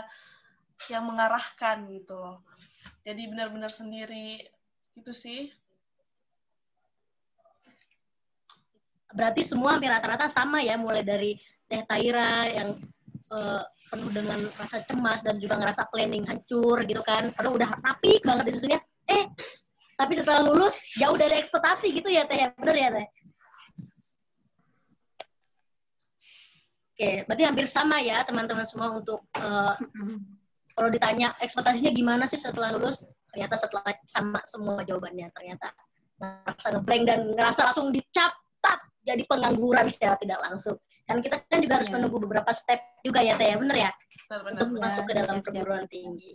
yang 0.91 1.05
mengarahkan 1.07 1.87
gitu 1.91 2.15
loh. 2.15 2.43
Jadi 3.03 3.31
benar-benar 3.31 3.71
sendiri 3.71 4.43
gitu 4.95 5.11
sih. 5.11 5.51
Berarti 9.13 9.45
semua 9.45 9.77
hampir 9.77 9.93
rata-rata 9.93 10.33
sama 10.33 10.65
ya, 10.65 10.81
mulai 10.81 11.05
dari 11.05 11.37
Teh 11.69 11.85
Taira 11.85 12.49
yang 12.49 12.81
uh, 13.29 13.63
penuh 13.93 14.09
dengan 14.09 14.49
rasa 14.57 14.81
cemas 14.89 15.21
dan 15.21 15.37
juga 15.37 15.61
ngerasa 15.61 15.85
planning 15.93 16.25
hancur 16.25 16.81
gitu 16.89 17.05
kan. 17.05 17.29
Padahal 17.37 17.61
udah 17.61 17.71
rapi 17.85 18.25
banget 18.25 18.45
disusunnya. 18.49 18.81
Eh 19.05 19.29
tapi 20.01 20.17
setelah 20.17 20.49
lulus 20.49 20.81
jauh 20.97 21.15
dari 21.21 21.45
ekspektasi 21.45 21.93
gitu 21.93 22.09
ya 22.09 22.25
teh. 22.25 22.41
Ya 22.41 22.49
bener 22.57 22.77
ya 22.77 22.89
teh? 22.89 23.07
Oke 26.93 27.11
berarti 27.29 27.43
hampir 27.45 27.67
sama 27.69 28.01
ya 28.01 28.25
teman-teman 28.25 28.65
semua 28.65 28.97
untuk 28.97 29.21
uh, 29.37 29.77
kalau 30.73 30.89
ditanya 30.89 31.37
ekspektasinya 31.39 31.93
gimana 31.93 32.25
sih 32.25 32.41
setelah 32.41 32.73
lulus 32.75 33.01
ternyata 33.33 33.57
setelah 33.57 33.85
sama 34.05 34.41
semua 34.45 34.85
jawabannya 34.85 35.29
ternyata 35.33 35.73
ngerasa 36.21 36.69
ngeblank 36.79 37.03
dan 37.09 37.21
ngerasa 37.35 37.61
langsung 37.73 37.89
dicap 37.91 38.33
jadi 39.03 39.23
pengangguran 39.27 39.87
secara 39.91 40.15
tidak 40.19 40.39
langsung. 40.41 40.77
Kan 41.03 41.19
kita 41.19 41.43
kan 41.51 41.59
juga 41.59 41.83
harus 41.83 41.91
yeah. 41.91 41.97
menunggu 41.99 42.19
beberapa 42.23 42.51
step 42.55 42.81
juga 43.03 43.21
ya 43.21 43.35
teh 43.35 43.51
ya? 43.51 43.57
Bener 43.59 43.77
ya? 43.77 43.91
Benar, 44.31 44.41
untuk 44.55 44.69
masuk 44.79 45.03
ke 45.11 45.13
dalam 45.19 45.37
ya, 45.39 45.43
perguruan 45.43 45.87
tinggi. 45.91 46.35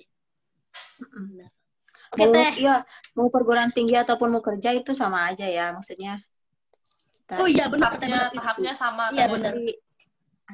Oke 2.07 2.23
okay, 2.23 2.27
teh. 2.31 2.51
iya 2.63 2.75
mau 3.15 3.27
perguruan 3.31 3.71
tinggi 3.71 3.95
ataupun 3.95 4.27
mau 4.31 4.43
kerja 4.43 4.75
itu 4.75 4.91
sama 4.91 5.31
aja 5.31 5.47
ya 5.47 5.71
maksudnya. 5.71 6.19
Kita, 7.27 7.43
oh 7.43 7.47
iya 7.47 7.67
benar 7.67 7.99
tahapnya, 7.99 8.31
tahapnya 8.31 8.71
sama 8.71 9.11
iya 9.11 9.27
benar 9.27 9.51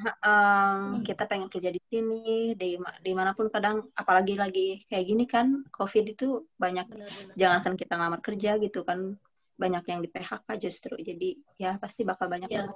um, 0.02 1.00
kita 1.06 1.24
pengen 1.30 1.46
kerja 1.46 1.70
di 1.70 1.80
sini 1.86 2.52
di 2.58 2.74
di 2.78 3.12
mana 3.14 3.30
pun 3.32 3.46
kadang 3.46 3.86
apalagi 3.94 4.34
lagi 4.34 4.82
kayak 4.90 5.04
gini 5.06 5.24
kan 5.30 5.62
covid 5.70 6.14
itu 6.14 6.42
banyak 6.58 6.86
benar, 6.90 7.10
benar. 7.10 7.34
jangankan 7.38 7.74
kita 7.78 7.92
ngelamar 7.94 8.20
kerja 8.22 8.50
gitu 8.58 8.82
kan 8.82 9.14
banyak 9.54 9.84
yang 9.86 10.00
di 10.02 10.08
PHK 10.10 10.46
justru. 10.58 10.94
Jadi 10.98 11.38
ya 11.58 11.78
pasti 11.78 12.02
bakal 12.02 12.26
banyak 12.26 12.50
ya. 12.50 12.66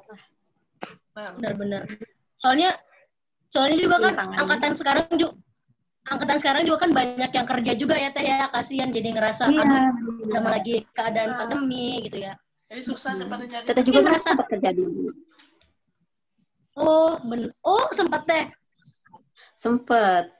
benar-benar 1.19 1.91
soalnya 2.39 2.79
soalnya 3.51 3.83
juga 3.83 3.99
kan 3.99 4.15
Tangannya. 4.15 4.39
angkatan 4.39 4.73
sekarang 4.79 5.07
juga 5.19 5.35
angkatan 6.07 6.39
sekarang 6.39 6.63
juga 6.63 6.79
kan 6.87 6.91
banyak 6.95 7.31
yang 7.35 7.47
kerja 7.51 7.73
juga 7.75 7.95
ya 7.99 8.09
teh 8.15 8.23
ya. 8.23 8.47
Kasihan 8.47 8.89
jadi 8.95 9.11
ngerasa 9.11 9.51
iya, 9.51 9.67
aduh 9.67 10.31
sama 10.31 10.49
lagi 10.55 10.87
keadaan 10.95 11.35
pandemi 11.35 12.07
gitu 12.07 12.23
ya. 12.23 12.39
Jadi 12.71 12.83
susah 12.87 13.19
hmm. 13.19 13.21
sempat 13.27 13.39
jadi 13.51 13.67
teteh 13.67 13.85
juga 13.85 14.01
merasa 14.07 14.27
sempat 14.31 14.47
kerja 14.47 14.71
dulu 14.71 15.11
oh 16.79 17.19
ben 17.27 17.51
oh 17.67 17.87
sempat 17.93 18.23
teh 18.25 18.47
sempat 19.59 20.39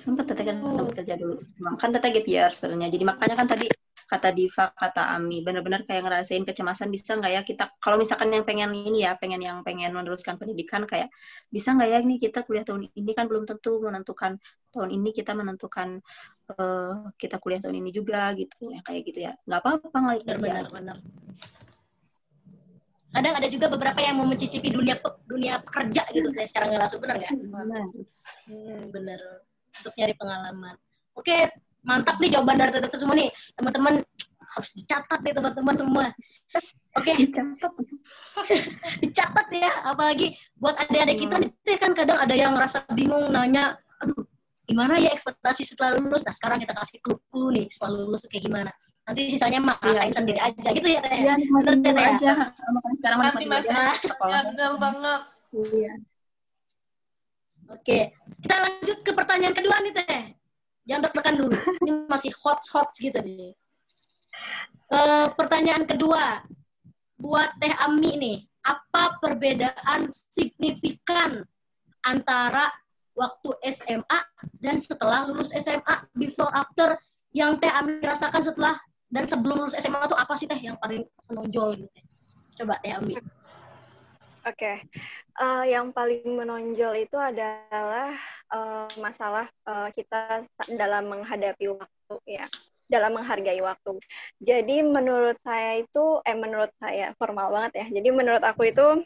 sempat 0.00 0.24
teteh 0.28 0.44
kan 0.44 0.56
sempat 0.60 0.92
kerja 0.98 1.14
dulu. 1.16 1.36
Kan 1.78 1.90
teteh 1.94 2.10
gap 2.20 2.26
year 2.26 2.50
sebenarnya. 2.52 2.88
Jadi 2.92 3.04
makanya 3.06 3.34
kan 3.38 3.48
tadi 3.48 3.66
kata 4.06 4.30
Diva, 4.30 4.70
kata 4.70 5.18
Ami, 5.18 5.42
benar-benar 5.42 5.82
kayak 5.82 6.06
ngerasain 6.06 6.46
kecemasan 6.46 6.94
bisa 6.94 7.18
nggak 7.18 7.32
ya 7.32 7.42
kita 7.42 7.74
kalau 7.82 7.98
misalkan 7.98 8.30
yang 8.30 8.46
pengen 8.46 8.70
ini 8.70 9.02
ya, 9.02 9.18
pengen 9.18 9.42
yang 9.42 9.66
pengen 9.66 9.90
meneruskan 9.90 10.38
pendidikan 10.38 10.86
kayak 10.86 11.10
bisa 11.50 11.74
nggak 11.74 11.88
ya 11.90 11.98
ini 12.06 12.22
kita 12.22 12.46
kuliah 12.46 12.62
tahun 12.62 12.86
ini 12.94 13.12
kan 13.18 13.26
belum 13.26 13.50
tentu 13.50 13.82
menentukan 13.82 14.38
tahun 14.70 14.90
ini 14.94 15.10
kita 15.10 15.34
menentukan 15.34 15.98
uh, 16.54 17.10
kita 17.18 17.42
kuliah 17.42 17.58
tahun 17.58 17.82
ini 17.82 17.90
juga 17.90 18.30
gitu 18.38 18.70
ya 18.70 18.80
kayak 18.86 19.02
gitu 19.10 19.18
ya. 19.26 19.32
Nggak 19.42 19.60
apa-apa 19.64 19.96
nggak 19.98 20.38
benar, 20.38 20.64
benar. 20.70 20.96
Kadang 23.16 23.32
ada 23.40 23.48
juga 23.48 23.66
beberapa 23.72 23.96
yang 24.04 24.20
mau 24.20 24.28
mencicipi 24.28 24.68
dunia 24.68 25.00
dunia 25.24 25.64
kerja 25.64 26.04
gitu 26.12 26.28
ya 26.36 26.44
secara 26.44 26.68
nggak 26.68 26.80
langsung 26.84 27.00
benar 27.00 27.16
nggak? 27.16 27.32
Benar. 27.32 27.84
Hmm, 28.44 28.80
benar. 28.92 29.20
Untuk 29.80 29.92
nyari 29.96 30.14
pengalaman. 30.20 30.76
Oke, 31.16 31.48
mantap 31.86 32.18
nih 32.18 32.34
jawaban 32.34 32.58
dari 32.58 32.70
teman 32.74 32.98
semua 32.98 33.14
nih 33.14 33.30
teman-teman 33.54 33.94
harus 34.56 34.70
dicatat 34.74 35.20
nih 35.22 35.32
teman-teman 35.36 35.74
semua 35.78 36.04
oke 36.98 37.04
okay. 37.04 37.14
dicatat 37.22 37.72
dicatat 39.06 39.46
ya 39.54 39.72
apalagi 39.86 40.34
buat 40.58 40.74
adik-adik 40.82 41.16
kita 41.22 41.36
nih 41.38 41.78
kan 41.78 41.94
kadang 41.94 42.18
ada 42.18 42.34
yang 42.34 42.58
ngerasa 42.58 42.82
bingung 42.90 43.30
nanya 43.30 43.78
aduh 44.02 44.26
gimana 44.66 44.98
ya 44.98 45.14
ekspektasi 45.14 45.62
setelah 45.62 45.94
lulus 46.00 46.26
nah 46.26 46.34
sekarang 46.34 46.58
kita 46.58 46.74
kasih 46.74 46.98
clue 46.98 47.54
nih 47.54 47.70
setelah 47.70 48.02
lulus 48.02 48.26
kayak 48.26 48.50
gimana 48.50 48.70
nanti 49.06 49.22
sisanya 49.30 49.62
mak 49.62 49.78
iya. 49.80 49.86
rasain 49.94 50.12
sendiri 50.12 50.40
aja 50.42 50.68
gitu 50.74 50.88
ya 50.90 51.00
teh. 51.00 51.20
Ya, 51.22 51.34
bener 51.38 51.74
teh 51.78 51.92
ya? 51.94 52.10
aja. 52.18 52.32
Makanya 52.74 52.96
sekarang 52.98 53.18
nanti 53.22 53.44
masih 53.46 53.70
ya, 53.70 54.40
benar 54.50 54.72
banget. 54.82 55.20
Iya. 55.54 55.92
Oke 57.66 57.98
kita 58.42 58.56
lanjut 58.62 58.98
ke 59.02 59.10
pertanyaan 59.14 59.54
kedua 59.54 59.76
nih 59.82 59.92
teh. 59.94 60.22
Jangan 60.86 61.02
deg-degan 61.10 61.36
dulu. 61.42 61.56
Ini 61.82 61.92
masih 62.06 62.32
hot-hot 62.38 62.94
gitu 62.94 63.18
nih. 63.18 63.50
Uh, 64.86 65.26
pertanyaan 65.34 65.82
kedua, 65.82 66.46
buat 67.18 67.50
Teh 67.58 67.74
Ami 67.82 68.14
nih, 68.14 68.38
apa 68.62 69.18
perbedaan 69.18 70.14
signifikan 70.30 71.42
antara 72.06 72.70
waktu 73.18 73.50
SMA 73.74 74.20
dan 74.62 74.78
setelah 74.78 75.26
lulus 75.26 75.50
SMA, 75.58 76.06
before 76.14 76.54
after 76.54 76.94
yang 77.34 77.58
Teh 77.58 77.72
Ami 77.72 77.98
rasakan 77.98 78.46
setelah 78.46 78.78
dan 79.06 79.24
sebelum 79.30 79.66
lulus 79.66 79.78
SMA 79.78 80.02
itu 80.02 80.16
apa 80.18 80.34
sih 80.34 80.46
Teh 80.50 80.58
yang 80.58 80.76
paling 80.82 81.06
menonjol 81.30 81.86
gitu? 81.86 81.98
Coba 82.62 82.78
Teh 82.82 82.90
Ami. 82.90 83.14
Oke, 84.46 84.62
okay. 84.62 84.76
uh, 85.42 85.66
eh, 85.66 85.74
yang 85.74 85.90
paling 85.90 86.22
menonjol 86.22 86.94
itu 87.02 87.18
adalah 87.18 88.14
uh, 88.54 88.86
masalah 89.02 89.50
uh, 89.66 89.90
kita 89.90 90.46
dalam 90.70 91.10
menghadapi 91.10 91.66
waktu 91.66 92.14
ya, 92.30 92.46
dalam 92.86 93.18
menghargai 93.18 93.58
waktu. 93.58 93.98
Jadi 94.38 94.86
menurut 94.86 95.34
saya 95.42 95.82
itu, 95.82 96.22
eh 96.22 96.38
menurut 96.38 96.70
saya 96.78 97.10
formal 97.18 97.50
banget 97.50 97.82
ya. 97.82 97.86
Jadi 97.98 98.08
menurut 98.14 98.38
aku 98.46 98.70
itu 98.70 99.02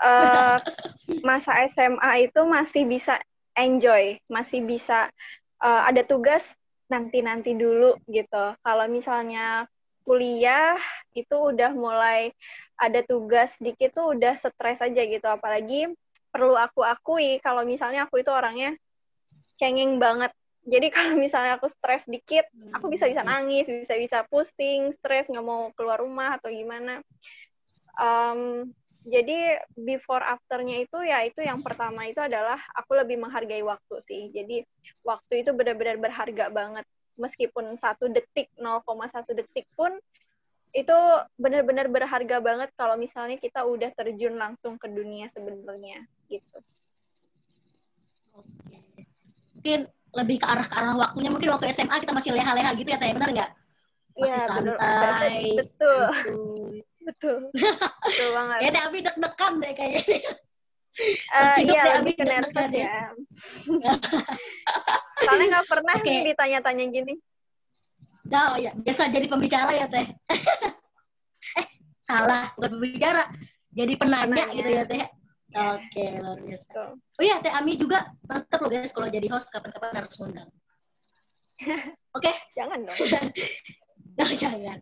uh, 0.00 0.56
masa 1.28 1.68
SMA 1.68 2.32
itu 2.32 2.40
masih 2.48 2.88
bisa 2.88 3.20
enjoy, 3.52 4.16
masih 4.32 4.64
bisa 4.64 5.12
uh, 5.60 5.84
ada 5.84 6.00
tugas 6.00 6.56
nanti-nanti 6.92 7.56
dulu 7.56 7.96
gitu. 8.04 8.52
Kalau 8.60 8.84
misalnya 8.92 9.64
kuliah 10.04 10.76
itu 11.16 11.32
udah 11.32 11.72
mulai 11.72 12.36
ada 12.76 13.00
tugas 13.00 13.56
dikit 13.56 13.96
tuh 13.96 14.12
udah 14.12 14.36
stres 14.36 14.84
aja 14.84 15.02
gitu. 15.08 15.24
Apalagi 15.24 15.88
perlu 16.28 16.52
aku 16.52 16.84
akui 16.84 17.40
kalau 17.40 17.64
misalnya 17.64 18.04
aku 18.04 18.20
itu 18.20 18.28
orangnya 18.28 18.76
cengeng 19.56 19.96
banget. 19.96 20.36
Jadi 20.68 20.92
kalau 20.96 21.16
misalnya 21.16 21.56
aku 21.56 21.72
stres 21.72 22.04
dikit 22.04 22.44
aku 22.76 22.92
bisa 22.92 23.08
bisa 23.08 23.24
nangis 23.24 23.64
bisa 23.64 23.96
bisa 23.96 24.18
pusing 24.28 24.92
stres 24.92 25.32
nggak 25.32 25.44
mau 25.44 25.72
keluar 25.72 26.04
rumah 26.04 26.36
atau 26.36 26.52
gimana. 26.52 27.00
Um, 27.96 28.68
jadi 29.02 29.58
before 29.74 30.22
afternya 30.22 30.86
itu 30.86 30.98
ya 31.02 31.26
itu 31.26 31.42
yang 31.42 31.58
pertama 31.58 32.06
itu 32.06 32.22
adalah 32.22 32.58
aku 32.78 32.94
lebih 32.94 33.18
menghargai 33.18 33.62
waktu 33.66 33.96
sih 34.06 34.30
jadi 34.30 34.62
waktu 35.02 35.42
itu 35.42 35.50
benar-benar 35.50 35.98
berharga 35.98 36.46
banget 36.54 36.86
meskipun 37.18 37.74
satu 37.74 38.06
detik 38.08 38.48
0,1 38.56 39.34
detik 39.34 39.66
pun 39.74 39.90
itu 40.72 40.96
benar-benar 41.36 41.92
berharga 41.92 42.40
banget 42.40 42.72
kalau 42.80 42.96
misalnya 42.96 43.36
kita 43.36 43.60
udah 43.60 43.92
terjun 43.92 44.40
langsung 44.40 44.80
ke 44.80 44.88
dunia 44.88 45.28
sebenarnya 45.28 46.08
gitu. 46.32 46.58
Oke. 48.32 48.80
Mungkin 49.52 49.80
lebih 50.16 50.36
ke 50.40 50.46
arah 50.48 50.64
ke 50.64 50.72
arah 50.72 50.96
waktunya 50.96 51.28
mungkin 51.28 51.52
waktu 51.52 51.76
SMA 51.76 52.00
kita 52.00 52.16
masih 52.16 52.32
leha-leha 52.32 52.72
gitu 52.72 52.88
ya 52.88 52.96
Teh, 52.96 53.12
benar 53.12 53.30
nggak? 53.36 53.50
Iya, 54.16 54.40
santai. 54.48 55.60
Betul. 55.60 56.04
Gitu. 56.08 56.40
Betul. 57.02 57.50
Betul 57.52 58.28
banget. 58.36 58.58
ya 58.70 58.80
Abi 58.86 58.98
deg-degan 59.02 59.52
deh 59.58 59.72
kayaknya. 59.74 60.32
Uh, 61.32 61.56
iya, 61.64 62.04
lebih 62.04 62.20
ke 62.20 62.24
nervous 62.28 62.68
ya. 62.68 63.16
Soalnya 65.24 65.46
nggak 65.56 65.66
pernah 65.72 65.94
okay. 65.96 66.04
nih 66.04 66.18
ditanya-tanya 66.36 66.84
gini. 66.92 67.14
Oh 68.28 68.56
ya, 68.60 68.76
biasa 68.76 69.08
jadi 69.08 69.24
pembicara 69.24 69.72
ya 69.72 69.88
teh. 69.88 70.04
eh, 71.60 71.66
salah, 72.04 72.52
bukan 72.60 72.76
pembicara. 72.76 73.24
Jadi 73.72 73.92
penanya, 73.96 74.52
penanya. 74.52 74.52
gitu 74.52 74.70
ya 74.70 74.84
teh. 74.84 75.00
Ya. 75.00 75.08
Oke, 75.52 76.00
okay, 76.00 76.08
luar 76.16 76.40
biasa. 76.40 76.96
Oh 76.96 77.24
iya, 77.24 77.36
Teh 77.44 77.52
Ami 77.52 77.76
juga 77.76 78.08
mantap 78.24 78.56
loh 78.64 78.72
guys 78.72 78.88
kalau 78.88 79.04
jadi 79.12 79.28
host 79.28 79.52
kapan-kapan 79.52 80.00
harus 80.00 80.16
undang. 80.16 80.48
Oke? 81.60 82.24
Okay? 82.24 82.34
Jangan 82.56 82.88
dong. 82.88 82.96
jangan, 84.16 84.36
jangan. 84.40 84.78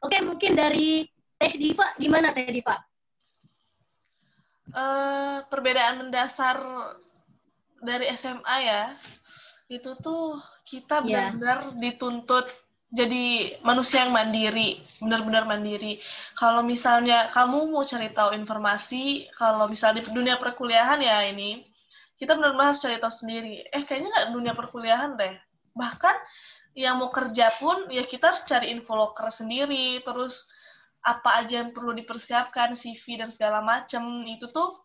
Oke, 0.00 0.16
okay, 0.16 0.20
mungkin 0.24 0.56
dari 0.56 1.04
Teh 1.38 1.54
Diva, 1.58 1.86
gimana 1.98 2.30
Teh 2.30 2.48
Diva? 2.48 2.76
Uh, 4.74 5.44
perbedaan 5.46 6.02
mendasar 6.02 6.58
dari 7.78 8.10
SMA 8.16 8.56
ya, 8.64 8.96
itu 9.70 9.94
tuh 10.00 10.40
kita 10.66 11.04
yeah. 11.04 11.30
benar 11.30 11.62
dituntut 11.78 12.48
jadi 12.94 13.58
manusia 13.66 14.06
yang 14.06 14.14
mandiri, 14.14 14.78
benar-benar 15.02 15.50
mandiri. 15.50 15.98
Kalau 16.38 16.62
misalnya 16.62 17.26
kamu 17.34 17.66
mau 17.74 17.82
cari 17.82 18.14
tahu 18.14 18.38
informasi, 18.38 19.26
kalau 19.34 19.66
misalnya 19.66 20.06
di 20.06 20.14
dunia 20.14 20.38
perkuliahan 20.38 21.02
ya 21.02 21.26
ini, 21.26 21.66
kita 22.14 22.38
benar-benar 22.38 22.70
harus 22.70 22.78
cari 22.78 23.02
tahu 23.02 23.10
sendiri. 23.10 23.66
Eh, 23.74 23.82
kayaknya 23.82 24.14
nggak 24.14 24.28
dunia 24.30 24.52
perkuliahan 24.54 25.18
deh. 25.18 25.34
Bahkan 25.74 26.16
yang 26.78 27.02
mau 27.02 27.10
kerja 27.10 27.50
pun, 27.58 27.90
ya 27.90 28.06
kita 28.06 28.30
harus 28.30 28.46
cari 28.46 28.70
info 28.70 28.94
loker 28.94 29.26
sendiri, 29.26 29.98
terus 30.06 30.46
apa 31.04 31.44
aja 31.44 31.60
yang 31.60 31.70
perlu 31.76 31.92
dipersiapkan, 31.92 32.72
CV 32.72 33.20
dan 33.20 33.28
segala 33.28 33.60
macam, 33.60 34.24
itu 34.24 34.48
tuh 34.48 34.80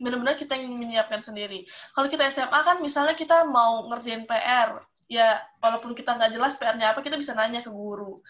benar-benar 0.00 0.34
kita 0.34 0.56
yang 0.56 0.72
menyiapkan 0.74 1.20
sendiri. 1.20 1.68
Kalau 1.92 2.08
kita 2.08 2.26
SMA 2.32 2.60
kan 2.64 2.80
misalnya 2.80 3.14
kita 3.14 3.44
mau 3.46 3.86
ngerjain 3.92 4.24
PR, 4.24 4.80
ya 5.06 5.38
walaupun 5.60 5.92
kita 5.92 6.16
nggak 6.16 6.32
jelas 6.34 6.56
PR-nya 6.56 6.96
apa, 6.96 7.04
kita 7.04 7.20
bisa 7.20 7.36
nanya 7.36 7.60
ke 7.60 7.68
guru. 7.68 8.24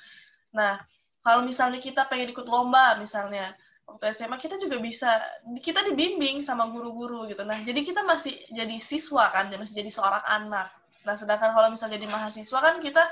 Nah, 0.52 0.82
kalau 1.22 1.46
misalnya 1.46 1.78
kita 1.78 2.10
pengen 2.10 2.34
ikut 2.34 2.44
lomba 2.50 2.98
misalnya, 2.98 3.54
waktu 3.86 4.10
SMA 4.10 4.36
kita 4.42 4.58
juga 4.58 4.82
bisa, 4.82 5.22
kita 5.62 5.86
dibimbing 5.86 6.42
sama 6.42 6.66
guru-guru 6.68 7.30
gitu. 7.30 7.46
Nah, 7.46 7.62
jadi 7.62 7.86
kita 7.86 8.02
masih 8.02 8.34
jadi 8.50 8.76
siswa 8.82 9.30
kan, 9.30 9.48
masih 9.54 9.78
jadi 9.78 9.90
seorang 9.94 10.26
anak. 10.26 10.74
Nah, 11.06 11.14
sedangkan 11.14 11.54
kalau 11.54 11.70
misalnya 11.70 11.98
jadi 11.98 12.10
mahasiswa 12.10 12.58
kan 12.58 12.78
kita 12.82 13.06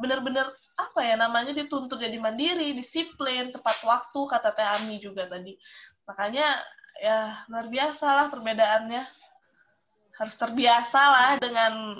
benar-benar 0.00 0.56
apa 0.88 1.00
ya 1.04 1.14
namanya 1.20 1.52
dituntut 1.52 2.00
jadi 2.00 2.16
mandiri, 2.16 2.72
disiplin, 2.72 3.52
tepat 3.52 3.82
waktu 3.84 4.20
kata 4.24 4.54
Teh 4.56 4.64
Ami 4.64 4.96
juga 5.02 5.28
tadi. 5.28 5.58
Makanya 6.08 6.60
ya 7.00 7.44
luar 7.48 7.66
biasa 7.72 8.06
lah 8.06 8.26
perbedaannya 8.28 9.02
harus 10.20 10.36
terbiasa 10.36 11.00
lah 11.00 11.30
dengan 11.40 11.96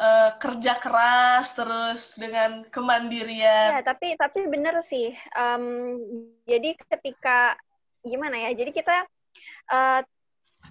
uh, 0.00 0.30
kerja 0.40 0.80
keras 0.80 1.52
terus 1.52 2.16
dengan 2.16 2.64
kemandirian 2.72 3.76
ya 3.76 3.84
tapi 3.84 4.16
tapi 4.16 4.48
bener 4.48 4.80
sih 4.80 5.12
um, 5.36 6.00
jadi 6.48 6.80
ketika 6.80 7.60
gimana 8.00 8.40
ya 8.48 8.56
jadi 8.56 8.72
kita 8.72 8.96
uh, 9.68 10.00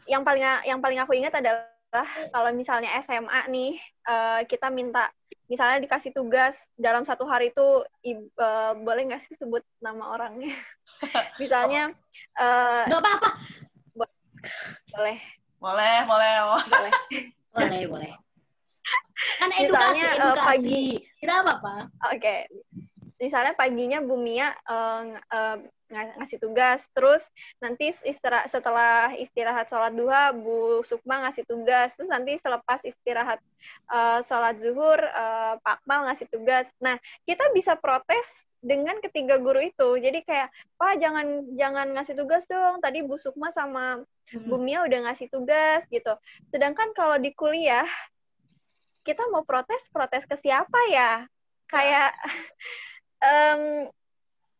yang 0.10 0.26
paling 0.26 0.42
yang 0.66 0.82
paling 0.82 0.98
aku 0.98 1.14
ingat 1.14 1.38
adalah 1.38 2.08
kalau 2.34 2.50
misalnya 2.58 2.98
SMA 3.06 3.46
nih 3.54 3.78
uh, 4.10 4.42
kita 4.50 4.74
minta 4.74 5.14
misalnya 5.48 5.84
dikasih 5.84 6.12
tugas 6.12 6.72
dalam 6.76 7.08
satu 7.08 7.24
hari 7.24 7.52
itu 7.56 7.68
uh, 8.40 8.74
boleh 8.78 9.02
nggak 9.08 9.24
sih 9.24 9.36
sebut 9.40 9.64
nama 9.80 10.14
orangnya? 10.16 10.52
Misalnya 11.42 11.92
uh, 12.40 12.84
nggak 12.88 13.02
apa-apa. 13.02 13.30
Boleh. 14.94 15.18
Boleh 15.58 15.96
boleh 16.06 16.34
boleh. 16.46 16.64
Boleh. 16.70 17.84
Boleh 17.92 18.14
kan 19.38 19.50
edukasi 19.54 19.70
misalnya, 19.70 20.08
edukasi. 20.14 20.46
pagi. 20.46 20.86
Kita 21.22 21.34
apa 21.42 21.52
apa 21.58 21.76
oke. 22.14 22.20
Okay. 22.22 22.40
misalnya 23.18 23.54
paginya 23.58 23.98
Bu 24.06 24.14
Mia 24.14 24.54
uh, 24.70 25.18
uh, 25.34 25.58
ngasih 25.92 26.40
tugas. 26.40 26.88
Terus 26.92 27.24
nanti 27.64 27.92
istirahat 27.92 28.52
setelah 28.52 29.16
istirahat 29.16 29.72
sholat 29.72 29.94
duha 29.96 30.36
Bu 30.36 30.84
Sukma 30.84 31.28
ngasih 31.28 31.48
tugas. 31.48 31.96
Terus 31.96 32.12
nanti 32.12 32.36
selepas 32.40 32.84
istirahat 32.84 33.40
uh, 33.92 34.20
sholat 34.24 34.60
zuhur 34.60 35.00
uh, 35.00 35.56
Pak 35.64 35.84
Akmal 35.84 36.12
ngasih 36.12 36.28
tugas. 36.28 36.68
Nah 36.84 37.00
kita 37.24 37.52
bisa 37.56 37.80
protes 37.80 38.48
dengan 38.60 39.00
ketiga 39.00 39.40
guru 39.40 39.64
itu. 39.64 39.90
Jadi 40.02 40.26
kayak 40.26 40.50
pak 40.76 40.98
jangan 41.00 41.46
jangan 41.56 41.88
ngasih 41.96 42.16
tugas 42.18 42.44
dong. 42.50 42.84
Tadi 42.84 43.06
Bu 43.06 43.16
Sukma 43.16 43.54
sama 43.54 44.02
hmm. 44.34 44.48
Bu 44.50 44.58
Mia 44.60 44.84
udah 44.84 45.10
ngasih 45.10 45.32
tugas 45.32 45.86
gitu. 45.88 46.14
Sedangkan 46.52 46.92
kalau 46.92 47.16
di 47.22 47.32
kuliah 47.32 47.88
kita 49.08 49.24
mau 49.32 49.48
protes 49.48 49.88
protes 49.88 50.28
ke 50.28 50.36
siapa 50.36 50.80
ya? 50.92 51.24
Kayak 51.72 52.12
um, 53.30 53.88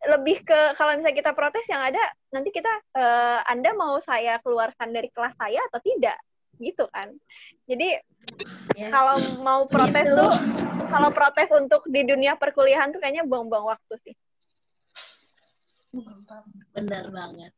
lebih 0.06 0.46
ke 0.46 0.78
kalau 0.78 0.94
misalnya 0.94 1.18
kita 1.18 1.32
protes 1.34 1.66
yang 1.66 1.82
ada 1.82 2.00
nanti 2.30 2.54
kita 2.54 2.70
uh, 2.94 3.42
Anda 3.50 3.74
mau 3.74 3.98
saya 3.98 4.38
keluarkan 4.46 4.94
dari 4.94 5.10
kelas 5.10 5.34
saya 5.34 5.58
atau 5.74 5.82
tidak? 5.82 6.18
Gitu 6.62 6.86
kan. 6.94 7.10
Jadi 7.66 7.98
ya. 8.78 8.90
kalau 8.94 9.18
mau 9.42 9.66
protes 9.66 10.08
gitu. 10.08 10.22
tuh 10.22 10.32
kalau 10.88 11.10
protes 11.10 11.50
untuk 11.50 11.82
di 11.90 12.06
dunia 12.06 12.38
perkuliahan 12.38 12.94
tuh 12.94 13.02
kayaknya 13.02 13.26
buang-buang 13.26 13.74
waktu 13.74 13.94
sih. 13.98 14.16
Benar 16.78 17.10
banget. 17.10 17.52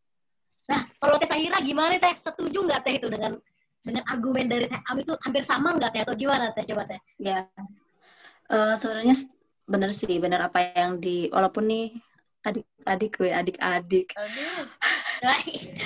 Nah 0.70 0.82
kalau 1.02 1.20
Teh 1.20 1.28
Tahira 1.28 1.60
gimana 1.60 2.00
Teh? 2.00 2.16
Setuju 2.16 2.64
nggak 2.64 2.82
Teh 2.88 2.96
itu 3.04 3.08
dengan 3.12 3.36
dengan 3.84 4.04
argumen 4.08 4.48
dari 4.48 4.66
Teh 4.72 4.80
Ami 4.88 5.04
itu 5.04 5.14
hampir 5.20 5.44
sama 5.44 5.76
nggak 5.76 5.92
Teh? 5.92 6.02
Atau 6.08 6.16
gimana 6.16 6.56
Teh? 6.56 6.64
Coba 6.64 6.88
Teh. 6.88 7.02
Ya. 7.20 7.52
Uh, 8.50 8.74
sebenarnya 8.80 9.14
benar 9.70 9.94
sih 9.94 10.18
benar 10.18 10.50
apa 10.50 10.74
yang 10.74 10.98
di 10.98 11.30
walaupun 11.30 11.70
nih 11.70 11.94
adik-adik 12.40 13.12
gue 13.20 13.32
adik-adik. 13.36 14.08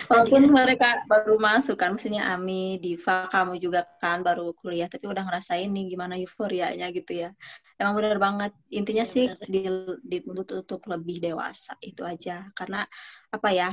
Walaupun 0.06 0.54
mereka 0.54 1.02
baru 1.10 1.42
masuk 1.42 1.82
kan 1.82 1.98
maksudnya 1.98 2.30
Ami 2.30 2.78
Diva 2.78 3.26
kamu 3.34 3.58
juga 3.58 3.90
kan 3.98 4.22
baru 4.22 4.54
kuliah 4.62 4.86
tapi 4.86 5.10
udah 5.10 5.26
ngerasain 5.26 5.66
nih 5.74 5.98
gimana 5.98 6.14
euforianya 6.22 6.94
gitu 6.94 7.26
ya. 7.26 7.30
Emang 7.82 7.98
benar 7.98 8.22
banget. 8.22 8.52
Intinya 8.70 9.06
ya, 9.06 9.14
sih 9.14 9.26
dituntut 10.06 10.54
untuk 10.54 10.86
lebih 10.86 11.18
dewasa 11.26 11.74
itu 11.82 12.06
aja. 12.06 12.46
Karena 12.54 12.86
apa 13.34 13.50
ya 13.50 13.70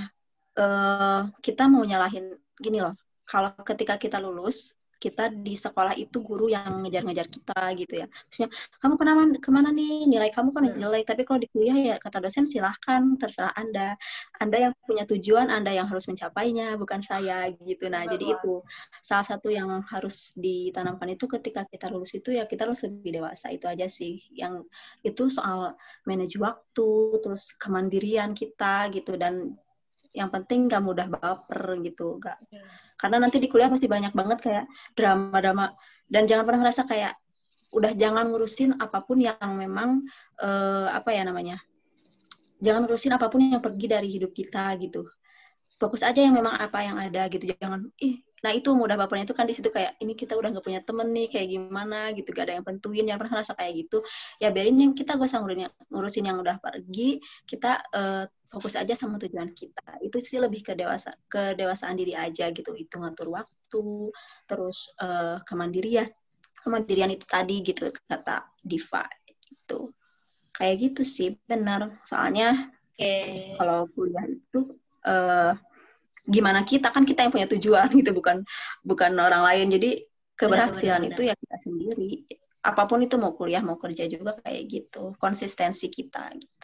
uh, 0.56 1.28
kita 1.44 1.68
mau 1.68 1.84
nyalahin 1.84 2.32
gini 2.56 2.80
loh. 2.80 2.96
Kalau 3.28 3.52
ketika 3.62 4.00
kita 4.00 4.16
lulus 4.18 4.74
kita 5.00 5.32
di 5.32 5.56
sekolah 5.56 5.96
itu 5.96 6.20
guru 6.20 6.52
yang 6.52 6.84
ngejar-ngejar 6.84 7.26
kita 7.32 7.60
gitu 7.80 7.94
ya. 8.04 8.06
Maksudnya 8.06 8.50
kamu 8.78 8.94
ke 9.00 9.04
mana 9.08 9.22
ke 9.40 9.50
mana 9.50 9.68
nih 9.72 10.04
nilai 10.04 10.28
kamu 10.28 10.52
kan 10.52 10.64
jelek, 10.76 11.04
tapi 11.08 11.22
kalau 11.24 11.40
di 11.40 11.48
kuliah 11.48 11.78
ya 11.80 11.96
kata 11.96 12.20
dosen 12.20 12.44
silahkan 12.44 13.16
terserah 13.16 13.56
anda. 13.56 13.96
Anda 14.36 14.70
yang 14.70 14.72
punya 14.84 15.08
tujuan, 15.08 15.48
anda 15.48 15.72
yang 15.72 15.88
harus 15.88 16.04
mencapainya, 16.04 16.76
bukan 16.76 17.00
saya 17.00 17.48
gitu. 17.64 17.88
Nah 17.88 18.04
jadi 18.04 18.36
itu 18.36 18.60
salah 19.00 19.24
satu 19.24 19.48
yang 19.48 19.80
harus 19.88 20.36
ditanamkan 20.36 21.16
itu 21.16 21.24
ketika 21.24 21.64
kita 21.64 21.88
lulus 21.88 22.12
itu 22.12 22.36
ya 22.36 22.44
kita 22.44 22.68
harus 22.68 22.84
lebih 22.84 23.24
dewasa 23.24 23.48
itu 23.48 23.64
aja 23.64 23.88
sih. 23.88 24.20
Yang 24.36 24.68
itu 25.00 25.32
soal 25.32 25.74
manage 26.04 26.36
waktu, 26.36 27.18
terus 27.24 27.56
kemandirian 27.56 28.36
kita 28.36 28.92
gitu 28.92 29.16
dan 29.16 29.56
yang 30.10 30.26
penting 30.26 30.66
gak 30.66 30.82
mudah 30.82 31.06
baper 31.06 31.78
gitu 31.86 32.18
gak 32.18 32.34
yeah. 32.50 32.66
Karena 33.00 33.16
nanti 33.16 33.40
di 33.40 33.48
kuliah 33.48 33.72
pasti 33.72 33.88
banyak 33.88 34.12
banget 34.12 34.38
kayak 34.44 34.64
drama-drama. 34.92 35.72
Dan 36.04 36.28
jangan 36.28 36.44
pernah 36.44 36.60
ngerasa 36.68 36.84
kayak 36.84 37.16
udah 37.72 37.96
jangan 37.96 38.28
ngurusin 38.28 38.76
apa 38.76 39.00
pun 39.00 39.22
yang 39.22 39.56
memang 39.56 40.04
uh, 40.42 40.90
apa 40.90 41.14
ya 41.14 41.22
namanya 41.22 41.62
jangan 42.60 42.84
ngurusin 42.84 43.16
apa 43.16 43.26
pun 43.32 43.40
yang 43.40 43.64
pergi 43.64 43.86
dari 43.88 44.08
hidup 44.12 44.30
kita 44.36 44.76
gitu. 44.78 45.08
Fokus 45.80 46.04
aja 46.04 46.20
yang 46.20 46.36
memang 46.36 46.60
apa 46.60 46.84
yang 46.84 47.00
ada 47.00 47.24
gitu. 47.32 47.56
Jangan 47.56 47.88
ih 47.96 48.20
nah 48.40 48.52
itu 48.56 48.72
mudah 48.72 48.96
bapernya 48.96 49.28
itu 49.28 49.36
kan 49.36 49.44
di 49.44 49.52
situ 49.52 49.68
kayak 49.68 50.00
ini 50.00 50.16
kita 50.16 50.32
udah 50.32 50.48
nggak 50.48 50.64
punya 50.64 50.80
temen 50.80 51.08
nih 51.12 51.26
kayak 51.28 51.48
gimana? 51.52 52.10
Gitu 52.16 52.28
gak 52.32 52.44
ada 52.48 52.54
yang 52.56 52.64
pentuin 52.64 53.04
jangan 53.04 53.20
pernah 53.20 53.32
ngerasa 53.40 53.52
kayak 53.56 53.72
gitu. 53.84 53.98
Ya 54.40 54.48
biarin 54.48 54.76
yang 54.80 54.92
kita 54.96 55.20
gak 55.20 55.28
usah 55.28 55.40
ngurusin 55.44 55.62
yang, 55.68 55.72
ngurusin 55.92 56.24
yang 56.24 56.38
udah 56.40 56.56
pergi 56.56 57.20
kita 57.44 57.72
uh, 57.92 58.24
fokus 58.50 58.74
aja 58.74 58.94
sama 58.96 59.20
tujuan 59.20 59.52
kita. 59.52 60.00
Itu 60.02 60.18
sih 60.24 60.40
lebih 60.40 60.64
ke 60.64 60.72
dewasa 60.72 61.14
kedewasaan 61.28 61.94
diri 61.94 62.16
aja 62.16 62.48
gitu. 62.50 62.72
Itu 62.74 62.98
ngatur 62.98 63.28
waktu 63.30 63.84
terus 64.48 64.90
uh, 64.98 65.38
kemandirian 65.44 66.08
kemandirian 66.60 67.12
itu 67.14 67.24
tadi 67.28 67.60
gitu 67.62 67.92
kata 68.08 68.48
Diva 68.60 69.04
itu. 69.46 69.92
Kayak 70.56 70.74
gitu 70.80 71.02
sih 71.04 71.28
benar. 71.44 72.00
Soalnya 72.08 72.72
okay. 72.96 73.54
kalau 73.56 73.88
kuliah 73.92 74.26
itu 74.28 74.76
uh, 75.06 75.56
gimana 76.30 76.62
kita 76.62 76.94
kan 76.94 77.02
kita 77.02 77.26
yang 77.26 77.32
punya 77.34 77.48
tujuan 77.50 77.90
gitu 78.00 78.10
bukan 78.14 78.46
bukan 78.86 79.12
orang 79.18 79.42
lain 79.42 79.66
jadi 79.74 79.90
keberhasilan 80.38 81.02
benar, 81.04 81.10
benar, 81.10 81.10
benar. 81.10 81.16
itu 81.18 81.22
ya 81.26 81.34
kita 81.36 81.56
sendiri 81.58 82.10
apa 82.60 82.82
pun 82.84 83.00
itu 83.00 83.16
mau 83.16 83.32
kuliah 83.34 83.64
mau 83.64 83.76
kerja 83.80 84.04
juga 84.06 84.36
kayak 84.44 84.62
gitu 84.68 85.16
konsistensi 85.18 85.90
kita 85.90 86.28
gitu 86.36 86.60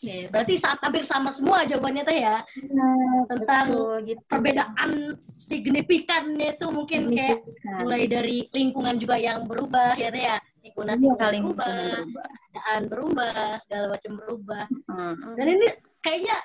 Oke, 0.00 0.32
berarti 0.32 0.56
saat 0.56 0.80
hampir 0.80 1.04
sama 1.04 1.28
semua 1.28 1.68
jawabannya 1.68 2.08
teh 2.08 2.24
ya. 2.24 2.40
Nah, 2.72 3.28
tentang 3.28 3.68
betul, 3.68 4.08
gitu. 4.08 4.22
perbedaan 4.32 4.90
signifikannya 5.36 6.56
itu 6.56 6.66
mungkin 6.72 7.12
kayak 7.12 7.44
mulai 7.84 8.08
dari 8.08 8.48
lingkungan 8.48 8.96
juga 8.96 9.20
yang 9.20 9.44
berubah 9.44 10.00
ya 10.00 10.08
teh 10.08 10.24
ya. 10.24 10.40
Lingkungan 10.64 10.96
iya, 11.04 11.12
berubah, 11.20 11.84
keadaan 12.08 12.82
berubah, 12.88 13.60
segala 13.60 13.84
macam 13.92 14.12
berubah. 14.24 14.64
Hmm. 14.88 15.36
Dan 15.36 15.46
ini 15.60 15.68
kayaknya 16.00 16.36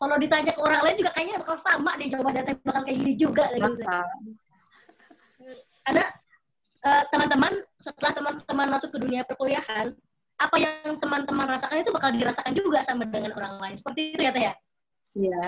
kalau 0.00 0.16
ditanya 0.16 0.56
ke 0.56 0.60
orang 0.64 0.80
lain 0.80 0.96
juga 0.96 1.12
kayaknya 1.12 1.36
bakal 1.44 1.56
sama 1.60 1.92
deh 2.00 2.08
jawaban 2.08 2.40
teh 2.40 2.56
bakal 2.64 2.82
kayak 2.88 2.98
gini 3.04 3.14
juga 3.20 3.44
gitu. 3.52 3.70
Karena 5.84 6.04
uh, 6.88 7.02
teman-teman 7.12 7.52
setelah 7.76 8.12
teman-teman 8.16 8.66
masuk 8.72 8.88
ke 8.96 8.98
dunia 9.04 9.22
perkuliahan, 9.28 9.92
apa 10.40 10.56
yang 10.56 10.96
teman-teman 10.96 11.46
rasakan 11.52 11.84
itu 11.84 11.92
bakal 11.92 12.10
dirasakan 12.16 12.52
juga 12.56 12.80
sama 12.80 13.04
dengan 13.04 13.36
orang 13.36 13.60
lain. 13.60 13.76
Seperti 13.76 14.16
itu 14.16 14.22
ya, 14.24 14.32
Teh 14.32 14.42
ya? 14.48 14.54
Iya. 15.12 15.44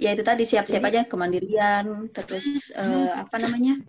Ya 0.00 0.10
itu 0.16 0.22
tadi 0.24 0.46
siap-siap 0.46 0.86
aja 0.86 1.04
kemandirian, 1.10 2.08
terus 2.14 2.70
uh, 2.72 3.18
apa 3.18 3.36
namanya? 3.36 3.82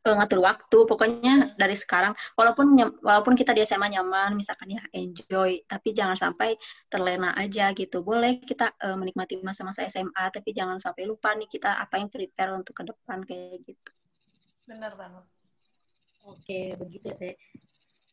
Uh, 0.00 0.16
ngatur 0.16 0.40
waktu. 0.40 0.78
Pokoknya 0.88 1.52
dari 1.60 1.76
sekarang 1.76 2.16
walaupun 2.32 2.72
walaupun 3.04 3.36
kita 3.36 3.52
di 3.52 3.60
SMA 3.68 3.92
nyaman, 3.92 4.32
misalkan 4.32 4.72
ya 4.72 4.80
enjoy, 4.96 5.60
tapi 5.68 5.92
jangan 5.92 6.16
sampai 6.16 6.56
terlena 6.88 7.36
aja 7.36 7.68
gitu. 7.76 8.00
Boleh 8.00 8.40
kita 8.40 8.72
uh, 8.80 8.96
menikmati 8.96 9.36
masa-masa 9.44 9.84
SMA, 9.92 10.32
tapi 10.32 10.56
jangan 10.56 10.80
sampai 10.80 11.04
lupa 11.04 11.36
nih 11.36 11.44
kita 11.52 11.76
apa 11.76 12.00
yang 12.00 12.08
prepare 12.08 12.56
untuk 12.56 12.72
ke 12.72 12.88
depan 12.88 13.20
kayak 13.28 13.60
gitu. 13.68 13.90
Benar 14.64 14.96
banget. 14.96 15.24
Oke, 16.24 16.78
begitu 16.80 17.12
Teh. 17.20 17.36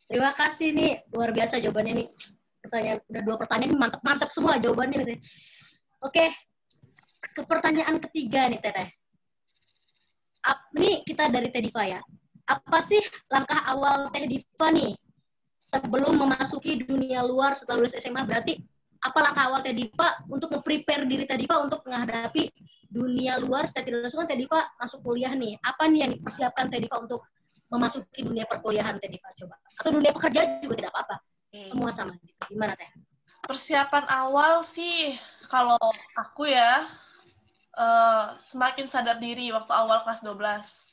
Terima 0.07 0.31
kasih 0.35 0.71
nih, 0.71 0.91
luar 1.11 1.35
biasa 1.35 1.59
jawabannya 1.59 1.93
nih. 2.03 2.07
Pertanyaan 2.63 2.99
udah 3.11 3.21
dua 3.23 3.35
pertanyaan 3.39 3.75
mantap-mantap 3.79 4.29
semua 4.31 4.59
jawabannya 4.59 5.03
nih. 5.03 5.19
Oke, 6.03 6.31
ke 7.35 7.41
pertanyaan 7.45 8.01
ketiga 8.01 8.49
nih 8.49 8.59
Teteh. 8.59 8.96
Nih 10.77 11.01
kita 11.03 11.27
dari 11.31 11.49
Teh 11.49 11.63
Diva 11.63 11.83
ya. 11.83 11.99
Apa 12.47 12.79
sih 12.85 13.01
langkah 13.27 13.59
awal 13.67 14.07
Teh 14.13 14.29
Diva 14.29 14.67
nih 14.71 14.93
sebelum 15.67 16.15
memasuki 16.15 16.79
dunia 16.85 17.25
luar 17.25 17.57
setelah 17.57 17.83
lulus 17.83 17.97
SMA? 17.97 18.23
Berarti 18.23 18.61
apa 19.01 19.19
langkah 19.19 19.43
awal 19.49 19.59
Teh 19.65 19.75
Diva 19.75 20.21
untuk 20.29 20.53
nge-prepare 20.53 21.03
diri 21.09 21.23
Teh 21.25 21.37
Diva 21.37 21.59
untuk 21.59 21.83
menghadapi 21.83 22.49
dunia 22.87 23.35
luar 23.37 23.67
setelah 23.67 23.83
tidak 23.83 23.99
langsung 24.07 24.19
kan 24.23 24.27
Teh 24.31 24.39
Diva 24.39 24.59
masuk 24.79 24.99
kuliah 25.03 25.33
nih. 25.35 25.59
Apa 25.59 25.89
nih 25.89 25.99
yang 26.07 26.11
dipersiapkan 26.15 26.71
Teh 26.71 26.79
Diva 26.79 26.97
untuk 27.03 27.25
memasuki 27.67 28.21
dunia 28.23 28.45
perkuliahan 28.47 28.95
Teh 29.01 29.09
Diva 29.11 29.29
coba? 29.35 29.55
Atau 29.77 29.91
dunia 29.97 30.11
pekerjaan 30.15 30.63
juga 30.63 30.75
tidak 30.79 30.91
apa-apa. 30.95 31.15
Hmm. 31.51 31.67
Semua 31.67 31.89
sama. 31.91 32.13
Gitu. 32.21 32.55
Gimana 32.55 32.73
Teh? 32.79 32.89
Persiapan 33.47 34.05
awal 34.11 34.63
sih 34.63 35.15
kalau 35.47 35.79
aku 36.19 36.51
ya 36.51 36.83
eh, 37.77 38.25
semakin 38.49 38.85
sadar 38.89 39.17
diri 39.21 39.53
waktu 39.53 39.71
awal 39.71 40.01
kelas 40.03 40.21
12. 40.25 40.87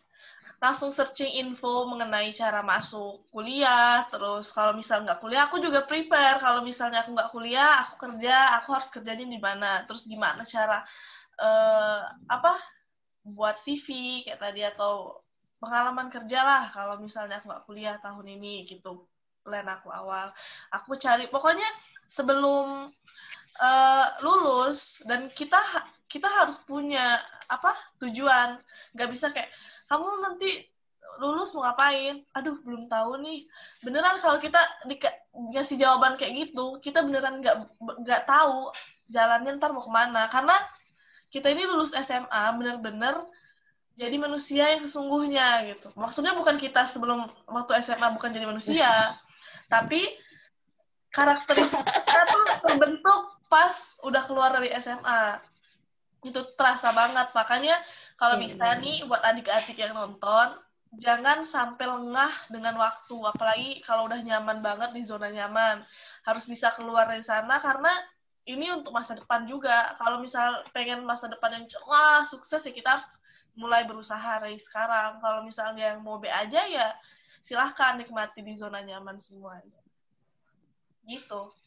Langsung 0.63 0.89
searching 0.95 1.35
info 1.45 1.85
mengenai 1.91 2.33
cara 2.33 2.65
masuk 2.65 3.29
kuliah, 3.35 4.07
terus 4.09 4.49
kalau 4.55 4.73
misal 4.73 5.05
nggak 5.05 5.21
kuliah, 5.21 5.45
aku 5.49 5.61
juga 5.61 5.85
prepare. 5.85 6.41
Kalau 6.41 6.65
misalnya 6.65 7.05
aku 7.05 7.11
nggak 7.13 7.31
kuliah, 7.35 7.85
aku 7.85 7.95
kerja, 8.09 8.57
aku 8.63 8.69
harus 8.73 8.89
kerjanya 8.89 9.27
di 9.29 9.41
mana, 9.43 9.85
terus 9.85 10.09
gimana 10.09 10.41
cara 10.47 10.81
eh, 11.41 12.01
apa 12.31 12.53
buat 13.25 13.57
CV 13.57 14.21
kayak 14.29 14.41
tadi 14.41 14.61
atau 14.69 15.25
pengalaman 15.59 16.13
kerja 16.13 16.45
lah 16.45 16.65
kalau 16.69 17.01
misalnya 17.01 17.41
aku 17.41 17.49
nggak 17.49 17.65
kuliah 17.65 17.97
tahun 18.05 18.27
ini 18.37 18.69
gitu 18.69 19.09
plan 19.41 19.65
aku 19.65 19.89
awal 19.89 20.29
aku 20.69 20.97
cari 21.01 21.25
pokoknya 21.33 21.65
sebelum 22.05 22.93
eh, 23.65 24.07
lulus 24.21 25.01
dan 25.09 25.33
kita 25.33 25.57
kita 26.15 26.31
harus 26.31 26.63
punya 26.63 27.19
apa 27.51 27.75
tujuan. 27.99 28.63
Nggak 28.95 29.09
bisa 29.11 29.35
kayak 29.35 29.51
kamu 29.91 30.07
nanti 30.23 30.71
lulus 31.19 31.51
mau 31.59 31.67
ngapain? 31.67 32.23
Aduh 32.39 32.63
belum 32.63 32.87
tahu 32.87 33.19
nih. 33.19 33.51
Beneran 33.83 34.23
kalau 34.23 34.39
kita 34.39 34.63
dika- 34.87 35.19
dikasih 35.35 35.83
jawaban 35.83 36.15
kayak 36.15 36.47
gitu 36.47 36.79
kita 36.79 37.03
beneran 37.03 37.43
nggak 37.43 37.67
nggak 37.83 38.23
tahu 38.31 38.71
jalannya 39.11 39.59
ntar 39.59 39.75
mau 39.75 39.83
ke 39.83 39.91
mana. 39.91 40.31
Karena 40.31 40.55
kita 41.35 41.51
ini 41.51 41.67
lulus 41.67 41.91
SMA 41.99 42.45
bener-bener 42.55 43.19
jadi 43.99 44.15
manusia 44.23 44.71
yang 44.71 44.87
sesungguhnya 44.87 45.67
gitu. 45.75 45.91
Maksudnya 45.99 46.39
bukan 46.39 46.63
kita 46.63 46.87
sebelum 46.87 47.27
waktu 47.51 47.83
SMA 47.83 48.15
bukan 48.15 48.31
jadi 48.31 48.47
manusia 48.47 48.87
tapi 49.75 50.03
karakteristik 51.15 51.79
kita 51.79 52.23
tuh 52.29 52.45
terbentuk 52.63 53.21
pas 53.47 53.75
udah 54.03 54.23
keluar 54.27 54.51
dari 54.51 54.75
SMA 54.83 55.39
itu 56.25 56.41
terasa 56.57 56.91
banget. 56.91 57.31
Makanya 57.37 57.77
kalau 58.17 58.41
Iya, 58.41 58.45
bisa 58.49 58.67
benar. 58.75 58.83
nih 58.83 58.97
buat 59.05 59.23
adik-adik 59.23 59.77
yang 59.77 59.93
nonton 59.95 60.57
jangan 60.99 61.43
sampai 61.45 61.87
lengah 61.87 62.33
dengan 62.51 62.75
waktu. 62.81 63.17
Apalagi 63.29 63.71
kalau 63.85 64.09
udah 64.09 64.19
nyaman 64.23 64.65
banget 64.65 64.91
di 64.97 65.03
zona 65.05 65.29
nyaman. 65.31 65.85
Harus 66.25 66.49
bisa 66.49 66.73
keluar 66.73 67.07
dari 67.07 67.23
sana 67.23 67.61
karena 67.61 67.93
ini 68.49 68.73
untuk 68.73 68.97
masa 68.97 69.15
depan 69.19 69.45
juga. 69.45 69.95
Kalau 70.01 70.21
misal 70.25 70.65
pengen 70.73 71.05
masa 71.05 71.29
depan 71.29 71.61
yang 71.61 71.67
cerah 71.69 72.25
sukses 72.25 72.65
ya 72.65 72.73
kita 72.73 72.99
harus 72.99 73.09
mulai 73.55 73.85
berusaha 73.87 74.41
dari 74.41 74.59
sekarang. 74.59 75.21
Kalau 75.21 75.45
misalnya 75.45 75.95
yang 75.95 76.01
mau 76.03 76.19
B 76.19 76.27
aja 76.31 76.65
ya 76.67 76.95
silahkan 77.45 78.01
nikmati 78.01 78.41
di 78.41 78.57
zona 78.57 78.81
nyaman 78.81 79.21
semuanya. 79.21 79.83
Gitu 81.05 81.64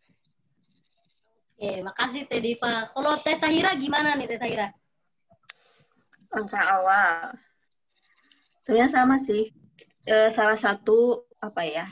Oke, 1.58 1.82
makasih 1.82 2.30
Teh 2.30 2.38
Diva. 2.38 2.94
Kalau 2.94 3.18
Teh 3.26 3.34
Tahira 3.42 3.74
gimana 3.74 4.14
nih 4.14 4.30
Teh 4.30 4.38
Tahira? 4.38 4.70
langkah 6.30 6.64
awal. 6.70 7.34
Sebenarnya 8.62 8.94
sama 8.94 9.18
sih. 9.18 9.50
Eh, 10.06 10.30
salah 10.30 10.54
satu 10.54 11.26
apa 11.42 11.66
ya 11.66 11.90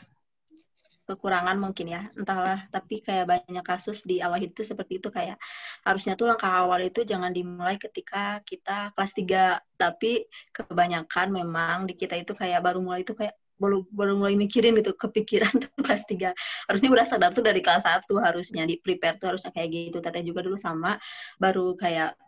kekurangan 1.10 1.58
mungkin 1.58 1.90
ya. 1.90 2.14
Entahlah 2.14 2.70
tapi 2.70 3.02
kayak 3.02 3.26
banyak 3.26 3.66
kasus 3.66 4.06
di 4.06 4.22
awal 4.22 4.38
itu 4.46 4.62
seperti 4.62 5.02
itu. 5.02 5.10
Kayak 5.10 5.42
harusnya 5.82 6.14
tuh 6.14 6.30
langkah 6.30 6.62
awal 6.62 6.86
itu 6.86 7.02
jangan 7.02 7.34
dimulai 7.34 7.82
ketika 7.82 8.46
kita 8.46 8.94
kelas 8.94 9.18
3 9.18 9.58
tapi 9.82 10.30
kebanyakan 10.54 11.34
memang 11.34 11.90
di 11.90 11.98
kita 11.98 12.14
itu 12.14 12.38
kayak 12.38 12.62
baru 12.62 12.86
mulai 12.86 13.02
itu 13.02 13.18
kayak 13.18 13.34
baru 13.56 13.88
baru 13.92 14.20
mulai 14.20 14.36
mikirin 14.36 14.76
gitu 14.80 14.92
kepikiran 14.96 15.52
tuh 15.64 15.72
kelas 15.80 16.04
3 16.08 16.36
harusnya 16.68 16.90
udah 16.92 17.06
sadar 17.08 17.32
tuh 17.32 17.44
dari 17.44 17.64
kelas 17.64 17.84
1 17.84 18.12
harusnya 18.20 18.64
di 18.68 18.80
prepare 18.80 19.16
tuh 19.18 19.36
harusnya 19.36 19.52
kayak 19.56 19.70
gitu 19.72 19.98
teteh 20.04 20.24
juga 20.24 20.44
dulu 20.44 20.60
sama 20.60 21.00
baru 21.40 21.76
kayak 21.80 22.20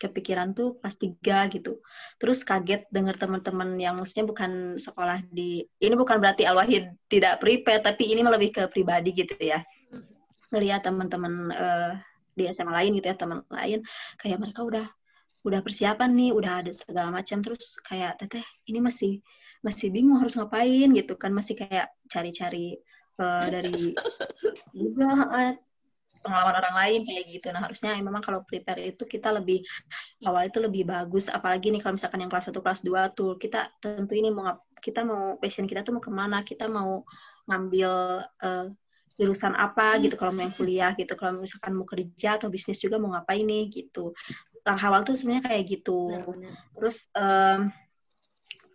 kepikiran 0.00 0.56
tuh 0.56 0.80
kelas 0.80 0.96
3 0.96 1.52
gitu. 1.52 1.84
Terus 2.16 2.40
kaget 2.40 2.88
dengar 2.88 3.20
teman-teman 3.20 3.76
yang 3.76 4.00
maksudnya 4.00 4.24
bukan 4.24 4.80
sekolah 4.80 5.20
di 5.28 5.60
ini 5.76 5.92
bukan 5.92 6.16
berarti 6.16 6.48
Al 6.48 6.56
Wahid 6.56 6.96
tidak 7.12 7.44
prepare 7.44 7.84
tapi 7.84 8.08
ini 8.08 8.24
lebih 8.24 8.56
ke 8.56 8.62
pribadi 8.72 9.12
gitu 9.12 9.36
ya. 9.36 9.60
Ngelihat 10.48 10.88
teman-teman 10.88 11.52
eh, 11.52 11.92
di 12.32 12.48
SMA 12.48 12.72
lain 12.72 12.96
gitu 12.96 13.12
ya, 13.12 13.16
teman 13.20 13.44
lain 13.52 13.84
kayak 14.16 14.40
mereka 14.40 14.64
udah 14.64 14.86
udah 15.44 15.60
persiapan 15.60 16.10
nih, 16.16 16.30
udah 16.32 16.52
ada 16.64 16.72
segala 16.72 17.08
macam 17.12 17.44
terus 17.44 17.76
kayak 17.84 18.16
teteh 18.20 18.44
ini 18.68 18.80
masih 18.80 19.20
masih 19.60 19.92
bingung 19.92 20.16
harus 20.20 20.36
ngapain 20.36 20.88
gitu 20.96 21.14
kan 21.20 21.30
masih 21.36 21.54
kayak 21.56 21.92
cari-cari 22.08 22.80
eh, 23.20 23.46
dari 23.52 23.92
juga 24.80 25.08
eh, 25.36 25.52
pengalaman 26.20 26.56
orang 26.60 26.74
lain 26.76 27.00
kayak 27.08 27.24
gitu. 27.32 27.46
Nah, 27.52 27.64
harusnya 27.64 27.96
memang 27.96 28.20
kalau 28.20 28.44
prepare 28.44 28.92
itu 28.92 29.08
kita 29.08 29.32
lebih 29.32 29.64
awal 30.24 30.46
itu 30.46 30.60
lebih 30.60 30.84
bagus. 30.84 31.32
Apalagi 31.32 31.72
nih 31.72 31.80
kalau 31.80 31.96
misalkan 31.96 32.20
yang 32.20 32.30
kelas 32.30 32.52
1 32.52 32.60
kelas 32.60 32.80
2 32.84 33.16
tuh 33.16 33.40
kita 33.40 33.72
tentu 33.80 34.12
ini 34.12 34.28
mau 34.28 34.60
kita 34.80 35.04
mau 35.04 35.36
passion 35.40 35.68
kita 35.68 35.84
tuh 35.84 35.96
mau 35.96 36.04
ke 36.04 36.12
mana 36.12 36.44
kita 36.44 36.68
mau 36.68 37.04
ngambil 37.48 37.92
eh, 38.40 38.66
jurusan 39.20 39.52
apa 39.52 40.00
gitu 40.00 40.16
kalau 40.16 40.32
mau 40.32 40.44
yang 40.44 40.54
kuliah 40.56 40.92
gitu. 40.96 41.12
Kalau 41.16 41.40
misalkan 41.40 41.72
mau 41.76 41.88
kerja 41.88 42.40
atau 42.40 42.48
bisnis 42.52 42.80
juga 42.80 43.00
mau 43.00 43.12
ngapain 43.16 43.44
nih 43.44 43.68
gitu. 43.72 44.12
Langkah 44.64 44.92
awal 44.92 45.00
tuh 45.08 45.16
sebenarnya 45.16 45.44
kayak 45.56 45.64
gitu. 45.68 46.00
Terus 46.76 47.08
em, 47.16 47.72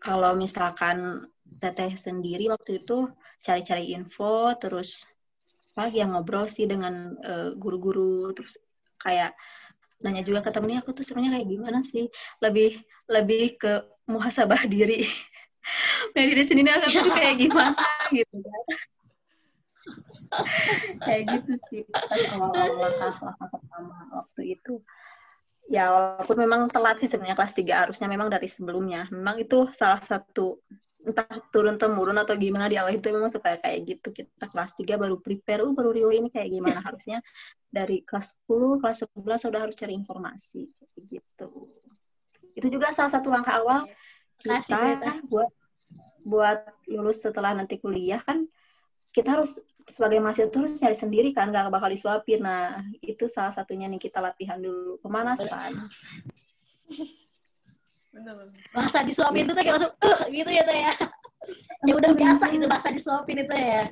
kalau 0.05 0.37
misalkan 0.37 1.25
teteh 1.57 1.97
sendiri 1.97 2.53
waktu 2.53 2.85
itu 2.85 3.09
cari-cari 3.41 3.97
info 3.97 4.53
terus 4.61 5.01
lagi 5.73 5.99
yang 5.99 6.13
ngobrol 6.13 6.45
sih 6.45 6.69
dengan 6.69 7.17
eh, 7.25 7.49
guru-guru 7.57 8.31
terus 8.37 8.55
kayak 9.01 9.33
nanya 10.05 10.21
juga 10.21 10.45
ke 10.45 10.53
temennya 10.53 10.85
aku 10.85 10.93
tuh 10.93 11.01
sebenarnya 11.01 11.41
kayak 11.41 11.49
gimana 11.49 11.79
sih? 11.81 12.05
Lebih 12.37 12.77
lebih 13.09 13.57
ke 13.57 13.73
muhasabah 14.05 14.69
diri. 14.73 15.09
Dari 16.13 16.25
diri 16.29 16.43
sendiri 16.45 16.69
aku 16.69 16.93
tuh 16.93 17.13
kayak 17.15 17.35
gimana? 17.41 17.73
Gitu 18.13 18.35
kan. 18.37 18.63
Kayak 21.05 21.21
gitu 21.33 21.53
sih 21.69 21.83
awal-awal 22.33 22.91
pertama 23.49 23.97
waktu 24.13 24.57
itu 24.57 24.81
ya 25.65 25.89
walaupun 25.89 26.37
memang 26.37 26.61
telat 26.69 27.01
sih 27.01 27.09
sebenarnya 27.09 27.37
kelas 27.37 27.53
3 27.57 27.81
harusnya 27.87 28.07
memang 28.09 28.29
dari 28.29 28.47
sebelumnya. 28.49 29.09
Memang 29.09 29.41
itu 29.41 29.69
salah 29.73 30.01
satu 30.01 30.61
entah 31.05 31.29
turun 31.53 31.77
temurun 31.77 32.17
atau 32.17 32.33
gimana 32.33 32.65
di 32.65 32.81
awal 32.81 32.97
itu 32.97 33.09
memang 33.13 33.29
suka 33.29 33.61
kayak 33.61 33.79
gitu. 33.85 34.13
Kita 34.13 34.49
kelas 34.49 34.73
3 34.77 34.97
baru 34.97 35.21
prepare 35.21 35.61
uh 35.65 35.73
baru 35.73 35.89
Rio 35.93 36.09
ini 36.13 36.29
kayak 36.29 36.49
gimana? 36.49 36.79
Harusnya 36.87 37.21
dari 37.69 38.01
kelas 38.05 38.37
10 38.49 38.81
kelas 38.81 38.97
11 39.13 39.41
sudah 39.41 39.59
harus 39.65 39.75
cari 39.75 39.93
informasi 39.93 40.69
gitu. 41.11 41.49
Itu 42.55 42.67
juga 42.71 42.95
salah 42.95 43.11
satu 43.11 43.27
langkah 43.27 43.59
awal 43.59 43.85
Makasih, 44.43 44.75
kita 44.75 45.11
buat 45.31 45.51
buat 46.25 46.59
lulus 46.89 47.21
setelah 47.21 47.53
nanti 47.53 47.77
kuliah 47.77 48.19
kan 48.19 48.49
kita 49.13 49.39
harus 49.39 49.61
sebagai 49.85 50.17
mahasiswa 50.17 50.49
tuh 50.49 50.65
harus 50.65 50.81
nyari 50.81 50.97
sendiri 50.97 51.29
kan 51.31 51.53
gak 51.53 51.69
bakal 51.69 51.89
disuapin 51.93 52.41
nah 52.41 52.81
itu 53.05 53.29
salah 53.29 53.53
satunya 53.53 53.85
nih 53.85 54.01
kita 54.01 54.17
latihan 54.17 54.57
dulu 54.57 54.97
pemanasan 55.01 55.89
bener 58.15 58.47
Bahasa 58.71 59.03
disuapin 59.03 59.43
itu 59.43 59.51
tuh 59.51 59.59
kayak 59.59 59.75
langsung 59.75 59.93
"Uh," 59.99 60.19
gitu 60.31 60.47
ya 60.47 60.63
Teh 60.63 60.79
ya. 60.87 60.93
Ya 61.83 61.93
udah 61.99 62.11
biasa 62.15 62.43
gitu 62.47 62.65
bahasa 62.65 62.87
disuapin 62.95 63.43
itu 63.43 63.53
ya. 63.53 63.91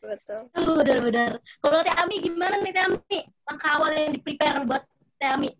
Betul. 0.00 0.48
Uh, 0.56 0.80
benar-benar. 0.80 1.30
Kalau 1.60 1.78
Teh 1.84 1.96
Ami 2.00 2.16
gimana 2.24 2.56
nih 2.64 2.72
Teh 2.72 2.84
Ami? 2.88 3.18
Langkah 3.44 3.70
awal 3.76 3.90
yang 3.92 4.12
di-prepare 4.16 4.64
buat 4.64 4.82
Teh 5.20 5.28
Ami. 5.28 5.52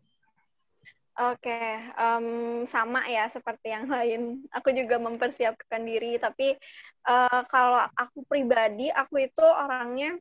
Oke, 1.20 1.52
em, 2.00 2.26
sama 2.64 3.04
ya 3.04 3.28
seperti 3.28 3.66
yang 3.76 3.86
lain. 3.92 4.20
Aku 4.56 4.72
juga 4.72 4.96
mempersiapkan 4.96 5.82
diri, 5.84 6.16
tapi 6.16 6.56
eh, 7.08 7.40
kalau 7.52 7.80
aku 7.92 8.24
pribadi, 8.24 8.88
aku 8.88 9.28
itu 9.28 9.44
orangnya 9.44 10.16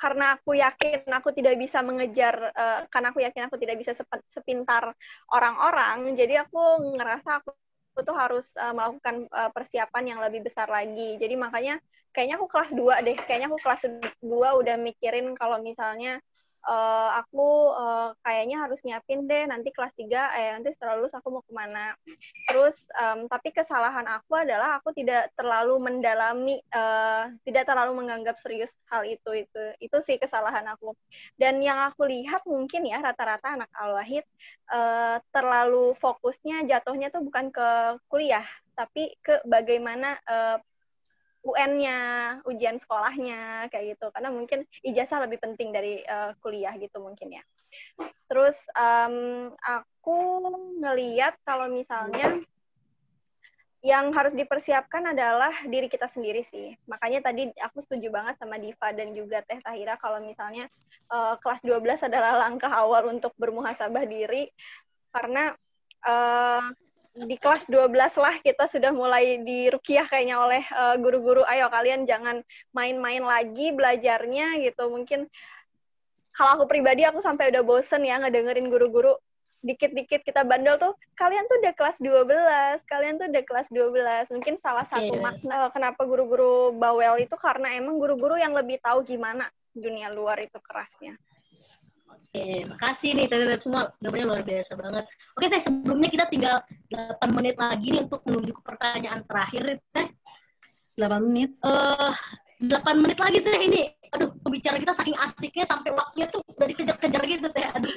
karena 0.00 0.24
aku 0.38 0.58
yakin 0.58 1.06
aku 1.18 1.30
tidak 1.34 1.54
bisa 1.58 1.78
mengejar, 1.82 2.34
eh, 2.54 2.80
karena 2.92 3.08
aku 3.14 3.20
yakin 3.26 3.42
aku 3.48 3.56
tidak 3.62 3.76
bisa 3.82 3.92
sepintar 4.30 4.94
orang-orang, 5.32 6.14
jadi 6.18 6.46
aku 6.46 6.60
ngerasa 6.98 7.42
aku, 7.42 7.50
aku 7.98 8.12
harus 8.14 8.46
eh, 8.58 8.72
melakukan 8.74 9.16
eh, 9.30 9.50
persiapan 9.54 10.04
yang 10.16 10.20
lebih 10.22 10.46
besar 10.46 10.68
lagi. 10.70 11.18
Jadi 11.22 11.34
makanya 11.38 11.74
kayaknya 12.14 12.36
aku 12.38 12.48
kelas 12.50 12.70
2 12.74 12.94
deh, 13.02 13.16
kayaknya 13.18 13.48
aku 13.50 13.58
kelas 13.62 13.82
2 14.22 14.48
udah 14.60 14.76
mikirin 14.78 15.34
kalau 15.38 15.58
misalnya 15.62 16.22
uh, 16.64 17.20
aku 17.20 17.72
uh, 17.76 18.10
kayaknya 18.24 18.64
harus 18.64 18.80
nyiapin 18.82 19.28
deh 19.28 19.44
nanti 19.48 19.70
kelas 19.70 19.92
3 19.96 20.08
eh 20.10 20.50
nanti 20.56 20.72
setelah 20.72 20.98
lulus 20.98 21.14
aku 21.14 21.28
mau 21.30 21.44
ke 21.44 21.52
mana. 21.52 21.94
Terus 22.48 22.88
um, 22.96 23.28
tapi 23.28 23.52
kesalahan 23.52 24.04
aku 24.08 24.32
adalah 24.36 24.80
aku 24.80 24.96
tidak 24.96 25.32
terlalu 25.36 25.78
mendalami 25.80 26.60
uh, 26.72 27.30
tidak 27.44 27.68
terlalu 27.68 28.04
menganggap 28.04 28.36
serius 28.40 28.72
hal 28.88 29.04
itu 29.04 29.46
itu 29.46 29.62
itu 29.80 29.96
sih 30.00 30.16
kesalahan 30.16 30.64
aku. 30.72 30.92
Dan 31.36 31.60
yang 31.60 31.80
aku 31.88 32.08
lihat 32.08 32.44
mungkin 32.48 32.88
ya 32.88 33.00
rata-rata 33.00 33.56
anak 33.60 33.70
al-wahid 33.76 34.24
uh, 34.72 35.20
terlalu 35.30 35.92
fokusnya 36.00 36.64
jatuhnya 36.68 37.12
tuh 37.12 37.22
bukan 37.24 37.52
ke 37.52 37.68
kuliah 38.08 38.44
tapi 38.74 39.14
ke 39.22 39.38
bagaimana 39.46 40.18
uh, 40.26 40.58
UN-nya, 41.44 42.00
ujian 42.48 42.80
sekolahnya 42.80 43.68
kayak 43.68 43.96
gitu. 43.96 44.08
Karena 44.10 44.32
mungkin 44.32 44.64
ijazah 44.80 45.22
lebih 45.28 45.38
penting 45.44 45.70
dari 45.70 46.00
uh, 46.08 46.32
kuliah 46.40 46.72
gitu 46.80 46.98
mungkin 47.04 47.36
ya. 47.36 47.44
Terus 48.26 48.56
um, 48.74 49.52
aku 49.60 50.18
ngeliat 50.80 51.36
kalau 51.44 51.68
misalnya 51.68 52.40
yang 53.84 54.16
harus 54.16 54.32
dipersiapkan 54.32 55.12
adalah 55.12 55.52
diri 55.68 55.92
kita 55.92 56.08
sendiri 56.08 56.40
sih. 56.40 56.72
Makanya 56.88 57.20
tadi 57.20 57.52
aku 57.60 57.84
setuju 57.84 58.08
banget 58.08 58.40
sama 58.40 58.56
Diva 58.56 58.88
dan 58.96 59.12
juga 59.12 59.44
Teh 59.44 59.60
Tahira 59.60 60.00
kalau 60.00 60.24
misalnya 60.24 60.72
uh, 61.12 61.36
kelas 61.36 61.60
12 61.60 62.08
adalah 62.08 62.48
langkah 62.48 62.72
awal 62.72 63.12
untuk 63.12 63.36
bermuhasabah 63.36 64.08
diri 64.08 64.48
karena 65.12 65.52
uh, 66.08 66.72
di 67.14 67.38
kelas 67.38 67.70
12 67.70 67.94
lah 67.94 68.34
kita 68.42 68.66
sudah 68.66 68.90
mulai 68.90 69.38
dirukiah 69.46 70.02
kayaknya 70.10 70.42
oleh 70.42 70.62
uh, 70.74 70.98
guru-guru. 70.98 71.46
Ayo 71.46 71.70
kalian 71.70 72.10
jangan 72.10 72.42
main-main 72.74 73.22
lagi 73.22 73.70
belajarnya 73.70 74.58
gitu. 74.66 74.90
Mungkin 74.90 75.30
kalau 76.34 76.58
aku 76.58 76.64
pribadi 76.66 77.06
aku 77.06 77.22
sampai 77.22 77.54
udah 77.54 77.62
bosen 77.62 78.02
ya 78.02 78.18
ngedengerin 78.18 78.66
guru-guru. 78.66 79.14
Dikit-dikit 79.64 80.26
kita 80.26 80.44
bandel 80.44 80.76
tuh 80.76 80.92
kalian 81.16 81.48
tuh 81.48 81.56
udah 81.62 81.72
kelas 81.72 81.96
12 81.96 82.84
kalian 82.84 83.16
tuh 83.16 83.32
udah 83.32 83.44
kelas 83.48 83.68
12 83.72 84.34
mungkin 84.36 84.54
salah 84.60 84.84
satu 84.84 85.16
yeah. 85.16 85.24
makna 85.24 85.72
kenapa 85.72 86.04
guru-guru 86.04 86.76
bawel 86.76 87.16
itu 87.16 87.32
karena 87.40 87.72
emang 87.72 87.96
guru-guru 87.96 88.36
yang 88.36 88.52
lebih 88.52 88.76
tahu 88.84 89.00
gimana 89.08 89.48
dunia 89.72 90.12
luar 90.12 90.36
itu 90.44 90.60
kerasnya 90.60 91.16
Oke, 92.34 92.66
makasih 92.66 93.14
nih 93.14 93.30
teman-teman 93.30 93.62
semua. 93.62 93.82
Gambarnya 94.02 94.26
luar 94.26 94.42
biasa 94.42 94.74
banget. 94.74 95.06
Oke, 95.38 95.46
teh 95.46 95.62
sebelumnya 95.62 96.10
kita 96.10 96.26
tinggal 96.26 96.66
8 96.90 97.30
menit 97.30 97.54
lagi 97.54 97.94
nih 97.94 98.02
untuk 98.10 98.26
menuju 98.26 98.50
ke 98.58 98.62
pertanyaan 98.66 99.22
terakhir, 99.22 99.78
teh. 99.94 100.10
8 100.98 101.30
menit? 101.30 101.54
Eh, 101.62 102.10
uh, 102.10 102.10
8 102.58 102.98
menit 102.98 103.22
lagi 103.22 103.38
teh 103.38 103.54
ini. 103.54 103.86
Aduh, 104.18 104.34
pembicara 104.42 104.82
kita 104.82 104.90
saking 104.98 105.14
asiknya 105.14 105.62
sampai 105.62 105.94
waktunya 105.94 106.26
tuh 106.26 106.42
udah 106.42 106.66
dikejar-kejar 106.74 107.22
gitu 107.22 107.46
teh. 107.54 107.66
Aduh. 107.70 107.94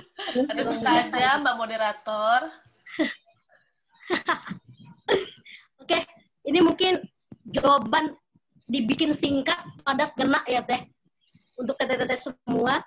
Ada 0.53 0.61
bisa 0.69 0.89
aja 1.01 1.41
Mbak 1.41 1.55
moderator. 1.57 2.41
Oke, 5.81 5.97
ini 6.45 6.61
mungkin 6.61 7.01
jawaban 7.41 8.13
dibikin 8.69 9.17
singkat, 9.17 9.65
padat, 9.81 10.13
kena 10.13 10.45
ya 10.45 10.61
teh. 10.61 10.85
Untuk 11.57 11.73
teteh-teteh 11.81 12.21
semua 12.21 12.85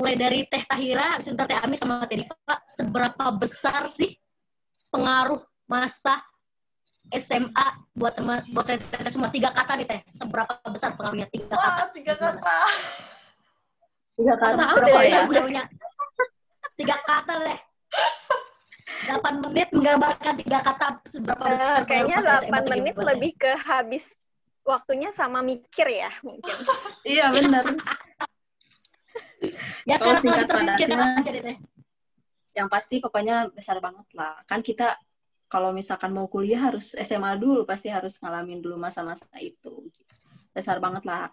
mulai 0.00 0.16
dari 0.16 0.48
Teh 0.48 0.64
Tahira, 0.64 1.20
habis 1.20 1.28
Teh 1.28 1.58
Ami 1.60 1.76
sama 1.76 2.08
Teh 2.08 2.24
Diva, 2.24 2.56
seberapa 2.64 3.24
besar 3.36 3.92
sih 3.92 4.16
pengaruh 4.88 5.44
masa 5.68 6.24
SMA 7.12 7.66
buat 7.92 8.16
teman 8.16 8.40
buat 8.54 8.64
teh, 8.64 8.78
teh 8.80 9.12
semua 9.12 9.28
tiga 9.28 9.52
kata 9.52 9.76
nih 9.76 9.86
teh. 9.86 10.00
Seberapa 10.16 10.56
besar 10.72 10.96
pengaruhnya? 10.96 11.26
Tiga 11.28 11.52
Wah, 11.52 11.62
kata. 11.62 11.84
Tiga 11.92 12.14
kata. 12.16 12.56
Tiga 14.16 14.34
kata 14.38 14.62
apa 14.62 15.00
ya? 15.04 15.20
pengaruhnya 15.28 15.64
tiga 16.80 16.96
kata 17.04 17.34
deh 17.44 17.60
delapan 19.04 19.34
menit 19.44 19.68
menggambarkan 19.72 20.34
tiga 20.40 20.58
kata 20.64 20.86
seberapa 21.08 21.44
uh, 21.44 21.50
besar 21.52 21.80
kayaknya 21.84 22.16
delapan 22.24 22.62
menit 22.72 22.96
lebih 22.96 23.32
ke 23.36 23.52
habis 23.60 24.04
waktunya 24.64 25.08
sama 25.12 25.40
mikir 25.40 25.88
ya 25.88 26.12
mungkin. 26.20 26.52
Iya 27.04 27.32
benar 27.32 27.64
ya 29.88 29.96
sekarang 29.96 30.24
lagi 30.24 30.44
terpikirkan 30.46 31.10
aja 31.20 31.30
deh. 31.32 31.58
yang 32.50 32.66
pasti 32.66 32.98
pokoknya 32.98 33.48
besar 33.54 33.78
banget 33.78 34.06
lah. 34.12 34.42
Kan 34.44 34.60
kita 34.60 34.98
kalau 35.50 35.74
misalkan 35.74 36.14
mau 36.14 36.30
kuliah 36.30 36.70
harus 36.70 36.94
SMA 36.94 37.38
dulu 37.38 37.66
pasti 37.66 37.90
harus 37.90 38.18
ngalamin 38.22 38.62
dulu 38.62 38.78
masa-masa 38.78 39.26
itu. 39.38 39.86
Besar 40.50 40.78
banget 40.82 41.06
lah 41.06 41.30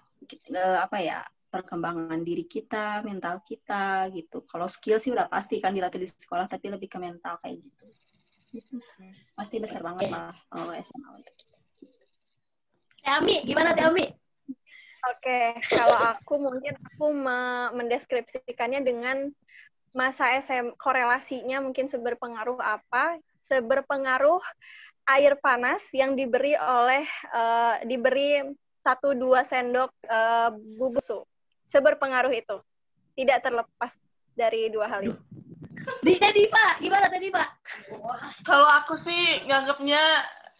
apa 0.81 0.97
ya 1.01 1.21
perkembangan 1.47 2.21
diri 2.21 2.45
kita 2.45 3.01
mental 3.01 3.41
kita 3.45 4.09
gitu. 4.13 4.45
Kalau 4.45 4.67
skill 4.69 5.01
sih 5.01 5.13
udah 5.13 5.29
pasti 5.29 5.57
kan 5.57 5.73
dilatih 5.73 6.05
di 6.05 6.09
sekolah 6.09 6.45
tapi 6.45 6.69
lebih 6.69 6.89
ke 6.89 6.97
mental 7.01 7.37
kayak 7.41 7.61
gitu. 7.61 7.85
Itu 8.53 8.75
sih. 8.97 9.11
Pasti 9.33 9.57
besar 9.57 9.81
banget 9.81 10.09
lah 10.13 10.33
kalau 10.49 10.73
SMA 10.75 11.09
untuk 11.17 11.33
kita. 11.33 11.57
Ami 13.07 13.39
gimana 13.47 13.71
Ami 13.71 14.26
Oke, 15.05 15.61
kalau 15.69 15.97
aku 16.17 16.41
mungkin 16.41 16.73
aku 16.73 17.13
me 17.13 17.69
mendeskripsikannya 17.77 18.81
dengan 18.81 19.29
masa 19.93 20.37
SM 20.41 20.73
korelasinya 20.77 21.61
mungkin 21.61 21.85
seberpengaruh 21.85 22.57
apa? 22.57 23.21
Seberpengaruh 23.45 24.41
air 25.07 25.37
panas 25.39 25.85
yang 25.95 26.17
diberi 26.17 26.57
oleh 26.57 27.05
uh, 27.31 27.79
diberi 27.85 28.43
satu 28.81 29.13
dua 29.13 29.45
sendok 29.45 29.93
uh, 30.09 30.51
bubusu. 30.53 31.23
Seberpengaruh 31.69 32.33
itu. 32.33 32.57
Tidak 33.17 33.39
terlepas 33.41 33.97
dari 34.37 34.69
dua 34.69 34.87
hal 34.89 35.13
itu. 35.13 35.21
Tadi 35.87 36.43
Pak, 36.51 36.83
gimana 36.83 37.07
tadi 37.07 37.31
Pak? 37.31 37.49
Kalau 38.43 38.67
aku 38.67 38.99
sih 38.99 39.41
nganggapnya 39.47 40.01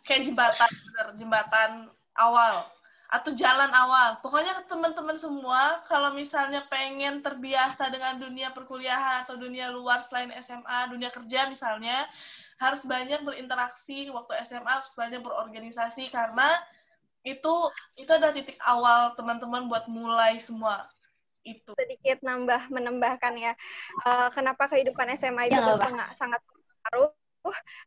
kayak 0.08 0.24
jembatan, 0.24 0.72
jembatan 1.20 1.72
awal 2.16 2.66
atau 3.08 3.32
jalan 3.32 3.72
awal. 3.72 4.20
Pokoknya 4.20 4.68
teman-teman 4.68 5.16
semua 5.16 5.80
kalau 5.88 6.12
misalnya 6.12 6.68
pengen 6.68 7.24
terbiasa 7.24 7.88
dengan 7.88 8.20
dunia 8.20 8.52
perkuliahan 8.52 9.24
atau 9.24 9.40
dunia 9.40 9.72
luar 9.72 10.04
selain 10.04 10.32
SMA, 10.44 10.92
dunia 10.92 11.08
kerja 11.08 11.48
misalnya, 11.48 12.04
harus 12.60 12.84
banyak 12.84 13.24
berinteraksi 13.24 14.12
waktu 14.12 14.44
SMA, 14.44 14.68
harus 14.68 14.92
banyak 14.92 15.24
berorganisasi 15.24 16.12
karena 16.12 16.52
itu 17.24 17.54
itu 18.00 18.12
adalah 18.12 18.32
titik 18.36 18.60
awal 18.64 19.16
teman-teman 19.16 19.68
buat 19.68 19.88
mulai 19.88 20.40
semua 20.40 20.88
itu. 21.48 21.72
Sedikit 21.80 22.20
nambah 22.24 22.68
menambahkan 22.68 23.34
ya, 23.40 23.54
uh, 24.04 24.28
kenapa 24.36 24.68
kehidupan 24.68 25.16
SMA 25.16 25.48
itu 25.48 25.56
ya, 25.56 26.12
sangat 26.12 26.44
berpengaruh 26.44 27.12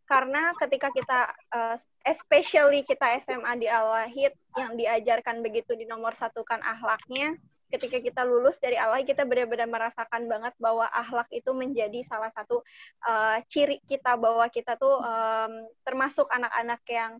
karena 0.07 0.53
ketika 0.59 0.89
kita 0.93 1.21
uh, 1.55 1.77
especially 2.07 2.85
kita 2.85 3.21
SMA 3.25 3.53
di 3.61 3.67
Al-Wahid 3.67 4.33
yang 4.57 4.73
diajarkan 4.77 5.41
begitu 5.41 5.75
di 5.75 5.85
nomor 5.89 6.13
satu 6.17 6.43
kan 6.43 6.61
ahlaknya 6.63 7.37
ketika 7.71 8.03
kita 8.03 8.23
lulus 8.27 8.59
dari 8.59 8.75
Al-Wahid 8.75 9.15
kita 9.15 9.23
benar-benar 9.23 9.71
merasakan 9.71 10.27
banget 10.27 10.53
bahwa 10.59 10.91
ahlak 10.91 11.31
itu 11.31 11.55
menjadi 11.55 12.03
salah 12.03 12.29
satu 12.35 12.61
uh, 13.07 13.39
ciri 13.47 13.79
kita 13.87 14.19
bahwa 14.19 14.45
kita 14.51 14.75
tuh 14.75 14.99
um, 14.99 15.71
termasuk 15.87 16.27
anak-anak 16.35 16.83
yang 16.91 17.13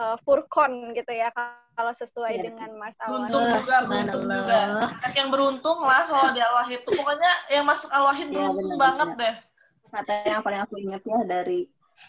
uh, 0.00 0.16
furkon 0.24 0.96
gitu 0.96 1.12
ya 1.12 1.28
kalau 1.76 1.92
sesuai 1.92 2.40
ya. 2.40 2.42
dengan 2.48 2.70
Mas 2.80 2.96
Al-Wahid. 3.04 3.30
Beruntung 3.30 3.44
juga, 3.52 3.76
beruntung 3.84 4.24
juga. 4.26 4.58
Anak 4.88 5.14
yang 5.14 5.28
beruntung 5.30 5.78
lah 5.84 6.02
kalau 6.08 6.28
di 6.32 6.40
Al-Wahid 6.40 6.80
itu. 6.82 6.90
Pokoknya 6.96 7.32
yang 7.52 7.64
masuk 7.68 7.90
Al-Wahid 7.92 8.28
ya, 8.32 8.34
beruntung 8.48 8.70
bener, 8.74 8.82
banget 8.82 9.08
bener. 9.12 9.20
deh. 9.20 9.34
Kata 9.88 10.12
yang 10.24 10.42
paling 10.44 10.60
aku 10.64 10.74
ingat 10.80 11.02
ya 11.04 11.18
dari 11.24 11.60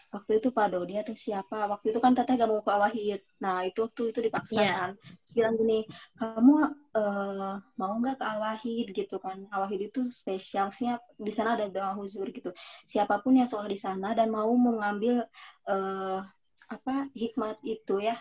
waktu 0.09 0.41
itu 0.41 0.49
Pak 0.49 0.67
Dodi 0.73 0.95
atau 0.97 1.15
siapa 1.15 1.67
waktu 1.69 1.93
itu 1.93 1.99
kan 2.01 2.13
teteh 2.13 2.35
gak 2.35 2.49
mau 2.49 2.61
ke 2.61 2.71
Awahid 2.71 3.21
nah 3.41 3.63
itu 3.63 3.85
waktu 3.85 4.13
itu 4.13 4.19
dipaksakan 4.25 4.89
yeah. 4.95 5.21
terus 5.23 5.33
bilang 5.35 5.55
gini 5.57 5.79
kamu 6.17 6.55
uh, 6.95 7.53
mau 7.77 7.93
nggak 7.99 8.17
ke 8.17 8.25
Awahid 8.25 8.87
gitu 8.93 9.15
kan 9.21 9.37
Awahid 9.53 9.91
itu 9.93 10.09
spesial 10.09 10.69
siap 10.73 11.01
di 11.15 11.31
sana 11.33 11.57
ada 11.57 11.69
doa 11.69 11.93
huzur 11.97 12.29
gitu 12.29 12.53
siapa 12.89 13.21
pun 13.21 13.37
yang 13.37 13.49
sholat 13.49 13.69
di 13.69 13.79
sana 13.79 14.13
dan 14.13 14.29
mau 14.29 14.49
mengambil 14.53 15.25
uh, 15.69 16.21
apa 16.69 17.09
hikmat 17.17 17.57
itu 17.65 18.01
ya 18.01 18.17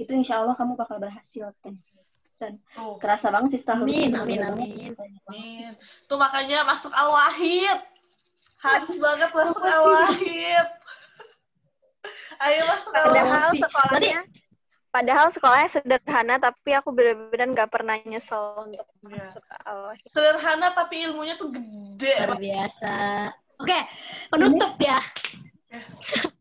itu 0.00 0.16
insya 0.16 0.40
Allah 0.40 0.56
kamu 0.56 0.80
bakal 0.80 0.96
berhasil 0.96 1.52
kan 1.60 1.76
dan 2.40 2.56
oh. 2.80 2.96
kerasa 2.96 3.28
banget 3.28 3.52
sih 3.52 3.60
setelah 3.60 3.84
amin, 3.84 4.16
amin, 4.16 4.40
amin, 4.40 4.90
amin. 4.96 5.72
Tuh 6.08 6.16
makanya 6.16 6.64
masuk 6.64 6.88
Al-Wahid. 6.88 7.84
Harus 8.64 8.96
banget 8.96 9.28
masuk 9.36 9.60
Al-Wahid. 9.60 10.66
Ayo 12.40 12.62
masuk 12.72 12.90
Padahal 12.96 13.52
sekolahnya 13.52 14.20
Padahal 14.90 15.30
sekolahnya 15.30 15.70
sederhana, 15.70 16.42
tapi 16.42 16.74
aku 16.74 16.90
benar-benar 16.90 17.46
nggak 17.54 17.70
pernah 17.70 17.94
nyesel 18.02 18.58
untuk 18.58 18.82
ya. 19.06 19.30
masuk 19.30 19.44
Sederhana, 20.02 20.74
tapi 20.74 21.06
ilmunya 21.06 21.38
tuh 21.38 21.54
gede. 21.54 22.26
Luar 22.26 22.34
biasa. 22.34 22.94
Oke, 23.62 23.78
penutup 24.34 24.74
ya. 24.82 24.98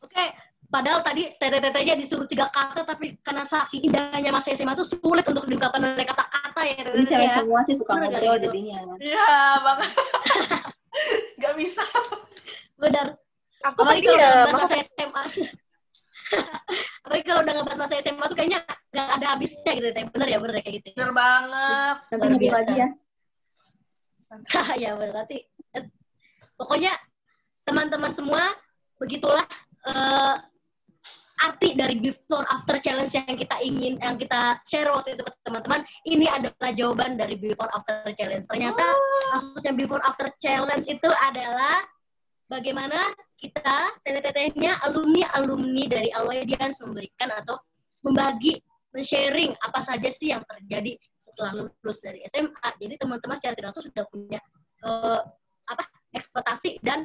Oke, 0.00 0.24
padahal 0.72 1.04
tadi 1.04 1.28
tete-tetenya 1.36 2.00
disuruh 2.00 2.24
tiga 2.24 2.48
kata, 2.48 2.88
tapi 2.88 3.20
karena 3.20 3.44
saking 3.44 3.92
indahnya 3.92 4.32
masa 4.32 4.56
SMA 4.56 4.72
itu 4.80 4.88
sulit 4.96 5.28
untuk 5.28 5.44
diungkapkan 5.44 5.84
oleh 5.84 6.08
kata-kata 6.08 6.60
ya. 6.64 6.88
Ini 6.88 7.04
cewek 7.04 7.28
ya. 7.28 7.36
semua 7.36 7.60
sih 7.68 7.76
suka 7.76 7.92
ngobrol 8.00 8.40
gitu? 8.40 8.48
jadinya. 8.48 8.80
Iya, 8.96 9.60
banget. 9.60 9.90
Gak 11.44 11.54
bisa. 11.60 11.84
Benar. 12.80 13.25
Aku 13.64 13.78
Apalagi 13.82 14.04
kalau 14.04 14.18
ya, 14.18 14.26
udah 14.26 14.30
ngebahas 14.36 14.60
masa 14.60 14.76
SMA. 14.84 15.24
Apalagi 17.06 17.24
kalau 17.24 17.40
udah 17.40 17.54
ngebahas 17.56 17.78
masa 17.78 17.94
SMA 18.02 18.24
tuh 18.26 18.36
kayaknya 18.36 18.60
nggak 18.92 19.08
ada 19.16 19.26
habisnya 19.32 19.72
gitu. 19.72 19.86
Teh. 19.94 20.04
Bener 20.12 20.28
ya, 20.28 20.38
bener 20.42 20.54
ya 20.58 20.62
kayak 20.62 20.76
gitu. 20.82 20.88
Bener 20.94 21.14
banget. 21.14 21.96
Nanti 22.12 22.38
biasa. 22.38 22.56
lagi 22.60 22.74
ya. 22.76 22.88
ya 24.82 24.90
berarti 24.98 25.38
eh, 25.78 25.84
pokoknya 26.58 26.92
teman-teman 27.62 28.10
semua 28.10 28.42
begitulah 28.98 29.46
eh, 29.86 30.34
arti 31.36 31.76
dari 31.76 32.00
before 32.00 32.48
after 32.48 32.80
challenge 32.80 33.12
yang 33.12 33.36
kita 33.36 33.56
ingin 33.60 34.00
yang 34.00 34.16
kita 34.16 34.56
share 34.64 34.88
waktu 34.88 35.20
itu 35.20 35.22
ke 35.22 35.32
teman-teman 35.44 35.84
ini 36.08 36.24
adalah 36.32 36.72
jawaban 36.72 37.20
dari 37.20 37.36
before 37.36 37.68
after 37.76 38.08
challenge 38.16 38.48
ternyata 38.48 38.84
maksudnya 39.36 39.72
before 39.76 40.00
after 40.08 40.32
challenge 40.40 40.88
itu 40.88 41.10
adalah 41.20 41.84
bagaimana 42.48 43.04
kita 43.36 43.92
teteh-tetehnya 44.00 44.80
alumni 44.80 45.28
alumni 45.36 45.84
dari 45.84 46.08
Alwaydians 46.12 46.80
memberikan 46.80 47.32
atau 47.36 47.60
membagi 48.00 48.56
men-sharing 48.96 49.52
apa 49.60 49.84
saja 49.84 50.08
sih 50.08 50.32
yang 50.32 50.40
terjadi 50.48 50.96
setelah 51.20 51.52
lulus 51.68 52.00
dari 52.00 52.24
SMA. 52.32 52.68
Jadi 52.80 52.96
teman-teman 52.96 53.36
secara 53.36 53.52
tidak 53.52 53.68
langsung 53.72 53.86
sudah 53.92 54.04
punya 54.08 54.40
eh, 54.84 55.20
apa 55.68 55.84
ekspektasi 56.16 56.80
dan 56.80 57.04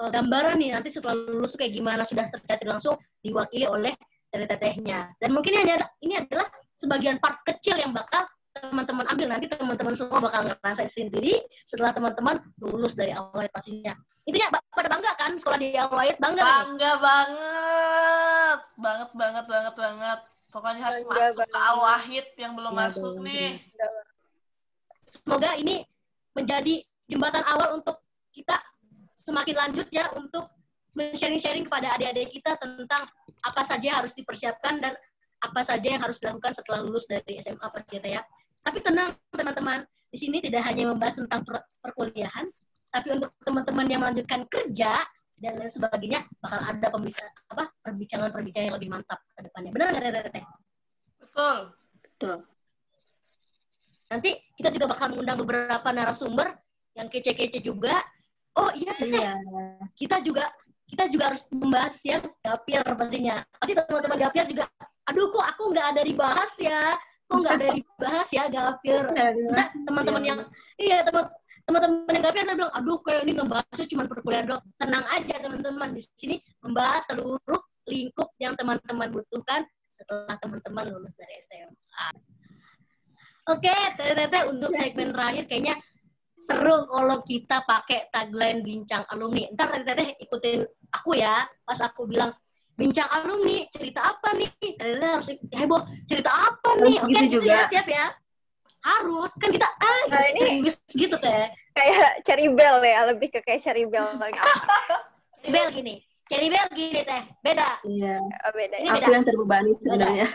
eh, 0.00 0.10
gambaran 0.10 0.56
nih 0.56 0.72
nanti 0.72 0.88
setelah 0.88 1.12
lulus 1.12 1.52
kayak 1.60 1.76
gimana 1.76 2.02
sudah 2.08 2.32
terjadi 2.32 2.64
langsung 2.64 2.96
diwakili 3.20 3.68
oleh 3.68 3.92
teteh-tetehnya. 4.32 5.12
Dan 5.20 5.36
mungkin 5.36 5.60
ini 6.00 6.14
adalah 6.16 6.48
sebagian 6.80 7.20
part 7.20 7.44
kecil 7.44 7.76
yang 7.76 7.92
bakal 7.92 8.24
teman-teman 8.58 9.04
ambil 9.12 9.26
nanti 9.28 9.46
teman-teman 9.46 9.94
semua 9.94 10.18
bakal 10.18 10.40
ngerasain 10.48 10.90
sendiri 10.90 11.40
setelah 11.68 11.92
teman-teman 11.92 12.40
lulus 12.60 12.96
dari 12.96 13.12
awal 13.12 13.44
pastinya. 13.52 13.92
Intinya 14.26 14.58
pada 14.74 14.88
bangga 14.90 15.12
kan 15.14 15.32
sekolah 15.38 15.58
di 15.60 15.68
awal 15.78 16.10
bangga. 16.18 16.42
kan? 16.42 16.64
Bangga 16.66 16.92
banget. 16.98 18.58
Banget, 18.76 19.10
banget, 19.14 19.44
banget, 19.46 19.74
banget. 19.78 20.18
Pokoknya 20.50 20.80
harus 20.88 21.02
Bangga 21.04 21.14
masuk 21.14 21.34
ke 21.36 21.44
banget. 21.44 21.68
Al-Wahid 21.68 22.26
yang 22.40 22.52
belum 22.56 22.72
Iya, 22.72 22.80
masuk 22.80 23.12
bener, 23.20 23.26
nih. 23.28 23.50
semoga 25.06 25.50
ini 25.56 25.76
menjadi 26.36 26.74
jembatan 27.06 27.44
awal 27.46 27.68
untuk 27.78 27.96
kita 28.34 28.56
semakin 29.16 29.54
lanjut 29.56 29.86
ya 29.94 30.10
untuk 30.12 30.50
sharing-sharing 30.96 31.64
kepada 31.68 31.96
adik-adik 31.96 32.32
kita 32.32 32.56
tentang 32.56 33.04
apa 33.44 33.62
saja 33.62 33.84
yang 33.84 33.98
harus 34.00 34.16
dipersiapkan 34.16 34.80
dan 34.80 34.92
apa 35.40 35.60
saja 35.62 35.86
yang 35.86 36.00
harus 36.00 36.16
dilakukan 36.18 36.56
setelah 36.56 36.80
lulus 36.82 37.04
dari 37.04 37.38
SMA 37.44 37.62
Pak 37.68 37.92
ya. 38.02 38.24
Tapi 38.66 38.78
tenang 38.82 39.14
teman-teman, 39.30 39.86
di 40.10 40.18
sini 40.18 40.42
tidak 40.42 40.66
hanya 40.66 40.90
membahas 40.90 41.22
tentang 41.22 41.46
per- 41.46 41.70
perkuliahan, 41.78 42.50
tapi 42.90 43.14
untuk 43.14 43.30
teman-teman 43.46 43.86
yang 43.86 44.00
melanjutkan 44.02 44.42
kerja 44.50 45.06
dan 45.38 45.52
lain 45.54 45.70
sebagainya 45.70 46.26
bakal 46.42 46.58
ada 46.58 46.86
pembisa- 46.90 47.36
apa 47.52 47.70
perbincangan-perbincangan 47.86 48.66
yang 48.72 48.76
lebih 48.80 48.90
mantap 48.90 49.22
ke 49.36 49.46
depannya. 49.46 49.70
Benar 49.70 49.86
nggak 49.94 50.24
Teteh? 50.32 50.44
Betul. 51.22 51.58
Betul. 52.02 52.36
Nanti 54.10 54.30
kita 54.56 54.72
juga 54.74 54.86
bakal 54.90 55.06
mengundang 55.14 55.38
beberapa 55.38 55.88
narasumber 55.92 56.58
yang 56.96 57.06
kece-kece 57.12 57.60
juga. 57.60 58.02
Oh 58.56 58.72
iya. 58.72 58.96
Iya. 58.98 59.32
kita 59.94 60.24
juga 60.24 60.48
kita 60.86 61.10
juga 61.10 61.34
harus 61.34 61.42
membahas 61.50 61.98
yang 62.06 62.22
gapir 62.40 62.80
pastinya. 62.80 63.36
Pasti 63.60 63.72
teman-teman 63.74 64.18
gapir 64.22 64.44
juga, 64.48 64.64
aduh 65.04 65.28
kok 65.28 65.44
aku 65.44 65.62
nggak 65.74 65.86
ada 65.92 66.02
dibahas 66.06 66.52
ya, 66.56 66.94
kok 67.26 67.36
nggak 67.42 67.54
ada 67.58 67.68
dibahas 67.74 68.28
ya 68.30 68.44
gapir. 68.46 69.02
Nah, 69.50 69.68
teman-teman 69.82 70.22
yang 70.22 70.40
iya 70.78 71.02
teman 71.02 71.26
teman-teman 71.66 72.14
yang 72.14 72.24
gapir 72.24 72.42
bilang, 72.46 72.72
aduh 72.72 72.98
kayak 73.02 73.26
ini 73.26 73.32
ngebahasnya 73.34 73.86
cuma 73.90 74.02
perkuliahan 74.06 74.46
doang. 74.46 74.64
Tenang 74.78 75.04
aja 75.10 75.34
teman-teman 75.42 75.90
di 75.90 76.02
sini 76.14 76.36
membahas 76.62 77.02
seluruh 77.10 77.62
lingkup 77.90 78.30
yang 78.38 78.54
teman-teman 78.54 79.10
butuhkan 79.10 79.66
setelah 79.90 80.38
teman-teman 80.38 80.94
lulus 80.94 81.14
dari 81.18 81.34
SMA. 81.42 82.06
Oke, 83.46 83.74
teteh 83.94 84.42
untuk 84.50 84.74
segmen 84.74 85.14
terakhir 85.14 85.46
kayaknya 85.46 85.78
seru 86.46 86.86
kalau 86.86 87.22
kita 87.26 87.62
pakai 87.66 88.10
tagline 88.10 88.62
bincang 88.62 89.02
alumni. 89.10 89.50
Ntar 89.54 89.82
teteh 89.82 90.18
ikutin 90.22 90.62
aku 90.94 91.18
ya, 91.18 91.46
pas 91.66 91.78
aku 91.82 92.06
bilang 92.06 92.34
bincang 92.76 93.08
alumni, 93.08 93.64
cerita 93.72 94.00
apa 94.12 94.28
nih? 94.36 94.50
Teteh 94.60 95.08
harus 95.08 95.26
heboh, 95.32 95.82
cerita 96.04 96.30
apa 96.30 96.68
nih? 96.84 97.00
Harus 97.00 97.08
Oke, 97.08 97.10
gitu 97.10 97.24
gitu 97.26 97.38
ya, 97.42 97.56
juga. 97.56 97.60
siap 97.72 97.86
ya. 97.88 98.06
Harus, 98.86 99.30
kan 99.34 99.48
kita 99.50 99.66
ah 99.66 100.00
Nah, 100.06 100.22
ini- 100.30 100.62
gitu 100.86 101.16
teh. 101.18 101.50
kayak 101.74 102.22
Cherry 102.22 102.46
Bell 102.46 102.78
ya, 102.80 103.10
lebih 103.10 103.28
ke 103.28 103.42
kayak 103.42 103.58
Cherry 103.58 103.82
Bell 103.82 104.14
lagi. 104.14 104.38
Cherry 105.42 105.50
Bell 105.50 105.68
gini, 105.74 105.94
Cherry 106.30 106.48
Bell 106.48 106.68
gini 106.70 107.00
teh, 107.02 107.22
beda. 107.42 107.82
Iya. 107.82 108.14
Oh, 108.46 108.52
beda 108.54 108.76
Ini 108.78 108.86
ya. 108.86 109.02
Aku 109.02 109.10
yang 109.10 109.24
terbebani 109.26 109.72
sebenarnya. 109.74 110.26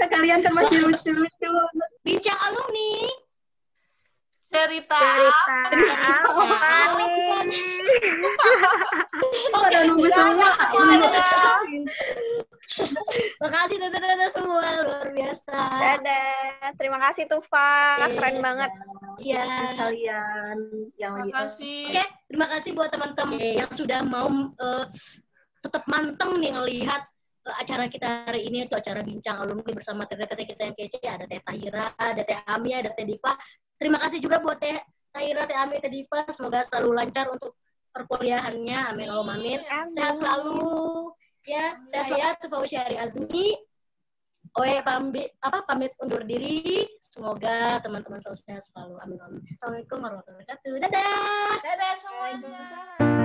Nah, 0.00 0.08
kalian 0.12 0.40
kan 0.42 0.52
masih 0.52 0.76
lucu-lucu. 0.82 1.52
Bincang 2.02 2.38
alumni. 2.40 2.90
Cerita. 4.56 5.00
Cerita 5.68 6.04
apa 6.24 7.38
nih? 7.44 7.60
Pada 9.52 9.78
nunggu 9.84 10.08
semua. 10.08 10.50
Makasih 13.40 13.76
teteh-teteh 13.78 14.30
semua, 14.34 14.66
luar 14.84 15.08
biasa. 15.12 15.56
Dadah. 15.56 16.72
Terima 16.76 16.98
kasih 17.08 17.24
Tufa, 17.30 18.00
Iya, 18.00 18.06
keren 18.16 18.36
banget. 18.42 18.70
Iya. 19.22 19.44
Kalian 19.76 20.58
yang 20.98 21.12
lagi 21.14 21.30
Terima 21.30 21.40
kasih. 21.46 21.80
Oke, 21.88 22.04
terima 22.28 22.46
kasih 22.52 22.70
buat 22.74 22.90
teman-teman 22.90 23.38
yang 23.40 23.70
sudah 23.72 24.00
mau 24.04 24.28
eh, 24.56 24.84
tetap 25.62 25.84
manteng 25.88 26.36
nih 26.42 26.52
ngelihat 26.52 27.02
eh, 27.48 27.56
acara 27.56 27.86
kita 27.86 28.28
hari 28.28 28.50
ini 28.50 28.66
itu 28.66 28.74
acara 28.76 29.00
bincang 29.00 29.40
alumni 29.40 29.70
bersama 29.72 30.04
teteh-teteh 30.04 30.46
kita 30.48 30.62
yang 30.66 30.76
kece 30.76 31.00
ada 31.06 31.24
Teh 31.24 31.40
Tahira, 31.40 31.94
ada 31.96 32.22
Teh 32.24 32.38
Ami, 32.50 32.74
ada 32.76 32.90
Teh 32.92 33.06
Diva. 33.06 33.32
Terima 33.76 33.98
kasih 34.00 34.18
juga 34.24 34.40
buat 34.40 34.56
Teh 34.56 34.76
Tahira, 35.12 35.44
Teh 35.44 35.56
Ami, 35.56 35.76
Teh 35.80 35.92
Diva. 35.92 36.24
Semoga 36.32 36.64
selalu 36.64 36.90
lancar 36.96 37.28
untuk 37.32 37.56
perkuliahannya. 37.92 38.92
Amin 38.92 39.08
Allahumma 39.08 39.40
amin. 39.40 39.60
Sehat 39.96 40.16
selalu. 40.20 41.12
Ya, 41.46 41.78
saya 41.88 42.34
Tufa 42.36 42.66
Syari 42.66 42.96
Azmi. 42.98 43.56
Oe 44.56 44.80
pamit 44.80 45.36
apa 45.44 45.68
pamit 45.68 45.92
undur 46.00 46.24
diri. 46.24 46.88
Semoga 47.04 47.80
teman-teman 47.80 48.20
selalu 48.20 48.38
sehat 48.44 48.64
selalu. 48.72 48.96
Amin 49.04 49.20
amin. 49.20 49.40
Assalamualaikum 49.52 49.98
warahmatullahi 50.00 50.44
wabarakatuh. 50.44 50.74
Dadah. 50.80 51.52
Dadah 51.60 51.94
semuanya. 52.00 53.24